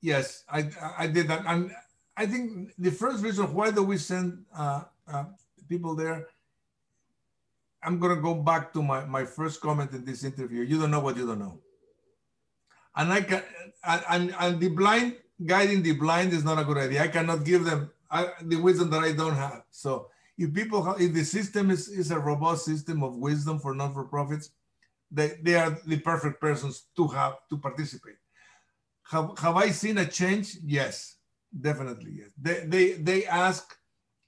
Yes, 0.01 0.45
I, 0.49 0.69
I 0.99 1.07
did 1.07 1.29
that. 1.29 1.45
And 1.47 1.71
I 2.17 2.27
think 2.27 2.73
the 2.79 2.91
first 2.91 3.23
reason 3.23 3.53
why 3.55 3.71
do 3.71 3.83
we 3.83 3.97
send 3.97 4.45
uh, 4.57 4.83
uh, 5.11 5.25
people 5.69 5.95
there, 5.95 6.29
I'm 7.85 7.99
going 7.99 8.15
to 8.17 8.23
go 8.23 8.35
back 8.35 8.73
to 8.73 8.83
my, 8.83 9.05
my 9.05 9.25
first 9.25 9.61
comment 9.61 9.93
in 9.93 10.05
this 10.05 10.25
interview. 10.25 10.63
You 10.63 10.81
don't 10.81 10.91
know 10.91 11.01
what 11.01 11.17
you 11.17 11.27
don't 11.27 11.39
know. 11.39 11.59
And 12.97 13.13
I 13.13 13.21
can, 13.23 13.43
and, 13.85 14.35
and 14.39 14.61
the 14.61 14.69
blind, 14.69 15.17
guiding 15.45 15.83
the 15.83 15.93
blind 15.93 16.33
is 16.33 16.45
not 16.45 16.59
a 16.59 16.65
good 16.65 16.79
idea. 16.79 17.03
I 17.03 17.09
cannot 17.09 17.45
give 17.45 17.65
them 17.65 17.91
I, 18.11 18.29
the 18.43 18.57
wisdom 18.57 18.91
that 18.91 19.03
I 19.03 19.13
don't 19.13 19.35
have. 19.35 19.65
So 19.71 20.09
if 20.39 20.55
people 20.55 20.83
have, 20.83 21.01
if 21.01 21.13
the 21.13 21.25
system 21.25 21.71
is, 21.71 21.89
is 21.89 22.11
a 22.11 22.19
robust 22.19 22.65
system 22.65 23.03
of 23.03 23.17
wisdom 23.17 23.59
for 23.59 23.75
non-for-profits, 23.75 24.51
they, 25.11 25.39
they 25.43 25.57
are 25.57 25.77
the 25.87 25.99
perfect 25.99 26.41
persons 26.41 26.85
to 26.97 27.07
have 27.09 27.35
to 27.51 27.59
participate. 27.59 28.17
Have, 29.11 29.39
have 29.39 29.57
I 29.57 29.71
seen 29.71 29.99
a 29.99 30.07
change? 30.07 30.57
Yes, 30.65 31.17
definitely 31.61 32.13
yes. 32.19 32.31
They 32.41 32.65
they, 32.67 32.93
they 32.93 33.27
ask 33.27 33.77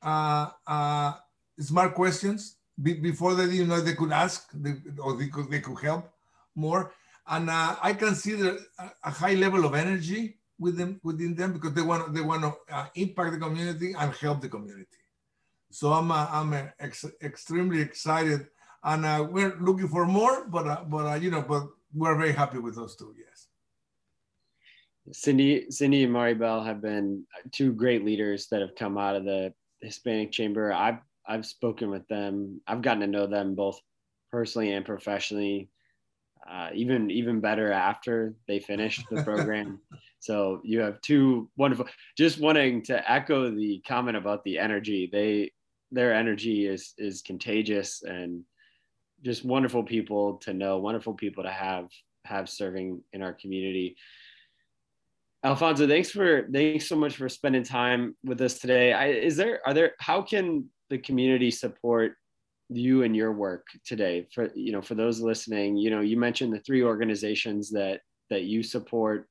uh, 0.02 0.50
uh, 0.66 1.14
smart 1.58 1.94
questions 1.94 2.56
be, 2.80 2.94
before 2.94 3.34
they 3.34 3.46
you 3.46 3.66
know 3.66 3.80
they 3.80 3.94
could 3.94 4.12
ask 4.12 4.50
they, 4.52 4.74
or 4.98 5.16
they 5.16 5.28
could 5.28 5.50
they 5.50 5.60
could 5.60 5.80
help 5.80 6.10
more. 6.54 6.92
And 7.28 7.50
uh, 7.50 7.76
I 7.82 7.92
consider 7.92 8.58
a, 8.78 8.90
a 9.04 9.10
high 9.10 9.34
level 9.34 9.64
of 9.64 9.74
energy 9.74 10.38
with 10.58 10.76
them 10.78 11.00
within 11.02 11.34
them 11.34 11.52
because 11.52 11.74
they 11.74 11.82
want 11.82 12.14
they 12.14 12.20
want 12.20 12.42
to 12.42 12.74
uh, 12.74 12.86
impact 12.94 13.32
the 13.32 13.38
community 13.38 13.94
and 13.98 14.14
help 14.14 14.40
the 14.40 14.48
community. 14.48 14.98
So 15.70 15.92
I'm 15.92 16.10
uh, 16.10 16.28
I'm 16.30 16.52
uh, 16.52 16.62
ex 16.78 17.04
extremely 17.22 17.80
excited, 17.80 18.46
and 18.84 19.04
uh, 19.04 19.26
we're 19.30 19.56
looking 19.60 19.88
for 19.88 20.06
more. 20.06 20.46
But 20.48 20.66
uh, 20.66 20.84
but 20.86 21.20
you 21.22 21.30
know, 21.30 21.42
but 21.42 21.66
we're 21.94 22.16
very 22.16 22.32
happy 22.32 22.58
with 22.58 22.76
those 22.76 22.96
two. 22.96 23.14
Yes. 23.18 23.48
Cindy, 25.12 25.70
Cindy 25.70 26.02
and 26.02 26.12
Maribel 26.12 26.66
have 26.66 26.82
been 26.82 27.24
two 27.52 27.72
great 27.72 28.04
leaders 28.04 28.48
that 28.48 28.60
have 28.60 28.74
come 28.74 28.98
out 28.98 29.14
of 29.14 29.24
the 29.24 29.52
Hispanic 29.80 30.32
Chamber. 30.32 30.72
I've 30.72 30.98
I've 31.28 31.46
spoken 31.46 31.90
with 31.90 32.06
them. 32.08 32.60
I've 32.66 32.82
gotten 32.82 33.00
to 33.00 33.06
know 33.06 33.26
them 33.26 33.54
both 33.54 33.80
personally 34.30 34.72
and 34.72 34.84
professionally. 34.84 35.70
Uh, 36.48 36.68
even 36.74 37.10
even 37.10 37.40
better 37.40 37.72
after 37.72 38.34
they 38.46 38.60
finished 38.60 39.02
the 39.10 39.22
program. 39.24 39.80
so 40.20 40.60
you 40.62 40.80
have 40.80 41.00
two 41.00 41.50
wonderful. 41.56 41.86
Just 42.16 42.40
wanting 42.40 42.82
to 42.82 43.10
echo 43.10 43.50
the 43.50 43.82
comment 43.86 44.16
about 44.16 44.44
the 44.44 44.58
energy. 44.58 45.08
They 45.10 45.50
their 45.90 46.14
energy 46.14 46.66
is 46.66 46.94
is 46.98 47.22
contagious 47.22 48.02
and 48.02 48.44
just 49.24 49.44
wonderful 49.44 49.82
people 49.82 50.34
to 50.38 50.52
know, 50.52 50.78
wonderful 50.78 51.14
people 51.14 51.42
to 51.42 51.50
have 51.50 51.88
have 52.24 52.48
serving 52.48 53.02
in 53.12 53.22
our 53.22 53.32
community. 53.32 53.96
Alfonso, 55.42 55.86
thanks 55.86 56.10
for 56.10 56.46
thanks 56.52 56.88
so 56.88 56.96
much 56.96 57.16
for 57.16 57.28
spending 57.28 57.62
time 57.62 58.16
with 58.24 58.40
us 58.40 58.58
today. 58.58 58.92
I, 58.92 59.08
is 59.08 59.36
there 59.36 59.60
are 59.66 59.74
there 59.74 59.92
how 59.98 60.22
can 60.22 60.68
the 60.90 60.98
community 60.98 61.50
support 61.50 62.14
you 62.68 63.02
and 63.02 63.14
your 63.14 63.32
work 63.32 63.66
today? 63.84 64.26
For 64.32 64.50
you 64.54 64.72
know, 64.72 64.82
for 64.82 64.94
those 64.94 65.20
listening, 65.20 65.76
you 65.76 65.90
know, 65.90 66.00
you 66.00 66.16
mentioned 66.16 66.52
the 66.52 66.60
three 66.60 66.82
organizations 66.82 67.70
that 67.70 68.00
that 68.30 68.44
you 68.44 68.62
support 68.62 69.28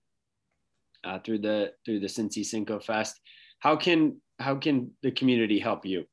uh, 1.04 1.20
through 1.20 1.40
the 1.40 1.74
through 1.86 2.00
the 2.00 2.08
Cincy 2.08 2.46
Cinco 2.46 2.80
Fest. 2.80 3.20
How 3.60 3.76
can 3.76 4.22
how 4.40 4.56
can 4.56 4.92
the 5.02 5.12
community 5.12 5.60
help 5.60 5.86
you? 5.86 6.06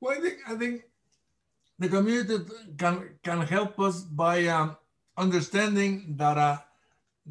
Well, 0.00 0.16
I 0.16 0.20
think 0.20 0.38
I 0.48 0.54
think 0.56 0.82
the 1.78 1.88
community 1.88 2.38
can 2.78 3.18
can 3.22 3.42
help 3.42 3.78
us 3.80 4.02
by 4.02 4.46
um, 4.46 4.76
understanding 5.16 6.14
that 6.16 6.38
uh, 6.38 6.58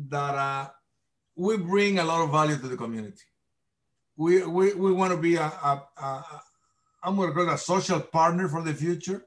that 0.10 0.36
uh, 0.36 0.70
we 1.36 1.58
bring 1.58 2.00
a 2.00 2.04
lot 2.04 2.24
of 2.24 2.32
value 2.32 2.58
to 2.58 2.68
the 2.68 2.78
community. 2.78 3.24
We 4.18 4.46
we, 4.46 4.74
we 4.74 4.92
want 4.92 5.12
to 5.12 5.18
be 5.18 5.36
a, 5.36 5.44
a, 5.44 5.84
a 5.98 6.42
I'm 7.04 7.16
going 7.16 7.30
to 7.30 7.36
call 7.36 7.50
it 7.50 7.54
a 7.54 7.58
social 7.58 8.00
partner 8.00 8.48
for 8.48 8.62
the 8.62 8.74
future. 8.74 9.26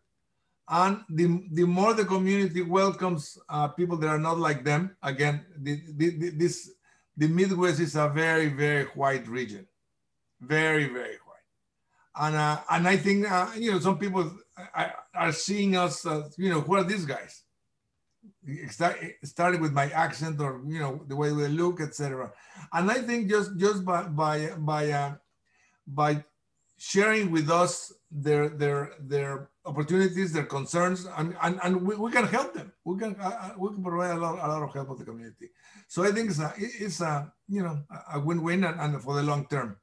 And 0.69 1.01
the, 1.11 1.45
the 1.53 1.65
more 1.65 1.93
the 1.93 2.05
community 2.05 2.63
welcomes 2.63 3.39
uh, 3.49 3.69
people 3.69 3.97
that 3.99 4.09
are 4.09 4.19
not 4.19 4.39
like 4.39 4.65
them, 4.65 4.97
again, 5.03 5.45
the, 5.59 5.83
the, 5.97 6.31
this 6.31 6.71
the 7.17 7.29
Midwest 7.29 7.81
is 7.81 7.97
a 7.97 8.09
very, 8.09 8.49
very 8.49 8.85
white 8.87 9.29
region, 9.29 9.67
very, 10.41 10.87
very 10.87 11.19
white. 11.27 12.17
And, 12.17 12.35
uh, 12.35 12.61
and 12.71 12.89
I 12.89 12.97
think, 12.97 13.31
uh, 13.31 13.51
you 13.57 13.73
know, 13.73 13.79
some 13.79 13.99
people 13.99 14.33
are 15.15 15.33
seeing 15.33 15.77
us, 15.77 16.05
you 16.37 16.51
know, 16.51 16.61
who 16.61 16.75
are 16.77 16.85
these 16.85 17.05
guys? 17.05 17.43
starting 19.23 19.61
with 19.61 19.73
my 19.73 19.91
accent 19.91 20.41
or, 20.41 20.63
you 20.67 20.79
know, 20.79 21.03
the 21.07 21.17
way 21.17 21.31
we 21.33 21.47
look, 21.49 21.81
etc. 21.81 22.33
And 22.73 22.91
I 22.91 23.03
think 23.03 23.29
just, 23.29 23.57
just 23.57 23.85
by, 23.85 24.05
by, 24.05 24.51
by, 24.57 24.91
uh, 24.91 25.15
by 25.87 26.25
sharing 26.77 27.31
with 27.31 27.51
us 27.51 27.93
their, 28.11 28.49
their, 28.49 28.93
their 29.01 29.51
opportunities, 29.65 30.33
their 30.33 30.45
concerns, 30.45 31.07
and, 31.17 31.37
and, 31.43 31.59
and 31.63 31.83
we, 31.87 31.97
we 31.97 32.11
can 32.11 32.27
help 32.27 32.55
them. 32.55 32.73
We 32.85 32.99
can, 32.99 33.17
uh, 33.21 33.25
uh 33.25 33.51
we 33.59 33.69
can 33.71 33.83
provide 33.83 34.17
a 34.17 34.21
lot, 34.21 34.35
a 34.35 34.49
lot 34.49 34.63
of 34.63 34.73
help 34.73 34.89
to 34.89 34.95
the 34.97 35.05
community. 35.05 35.51
So 35.89 36.05
I 36.05 36.13
think 36.13 36.31
it's 36.31 36.41
a, 36.41 36.53
it's 36.57 37.01
a 37.01 37.33
you 37.49 37.63
know, 37.63 37.83
a 38.13 38.21
win-win 38.21 38.65
and, 38.65 38.81
and 38.81 39.03
for 39.03 39.15
the 39.17 39.23
long 39.23 39.47
term. 39.47 39.77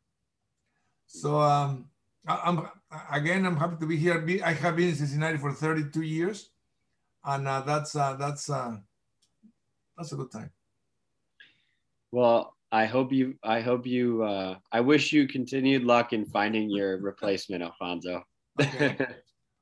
So 1.08 1.40
um, 1.42 1.90
I, 2.28 2.50
am 2.50 2.68
again, 3.12 3.46
I'm 3.46 3.58
happy 3.58 3.76
to 3.80 3.86
be 3.86 3.98
here. 3.98 4.24
I 4.44 4.54
have 4.54 4.76
been 4.76 4.90
in 4.90 4.96
Cincinnati 4.96 5.38
for 5.38 5.52
32 5.52 6.02
years, 6.02 6.50
and 7.24 7.48
uh, 7.48 7.62
that's 7.62 7.96
uh, 7.96 8.16
that's 8.16 8.50
uh, 8.50 8.78
that's 9.98 10.12
a 10.12 10.16
good 10.16 10.32
time. 10.32 10.52
Well, 12.12 12.56
I 12.72 12.86
hope 12.86 13.12
you. 13.12 13.36
I 13.44 13.60
hope 13.62 13.86
you. 13.86 14.24
Uh, 14.24 14.56
I 14.72 14.80
wish 14.82 15.12
you 15.12 15.28
continued 15.28 15.84
luck 15.84 16.14
in 16.14 16.26
finding 16.26 16.70
your 16.70 16.98
replacement, 17.00 17.64
Alfonso. 17.64 18.24
okay. 18.60 18.98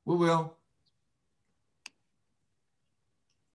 We 0.06 0.16
will. 0.16 0.56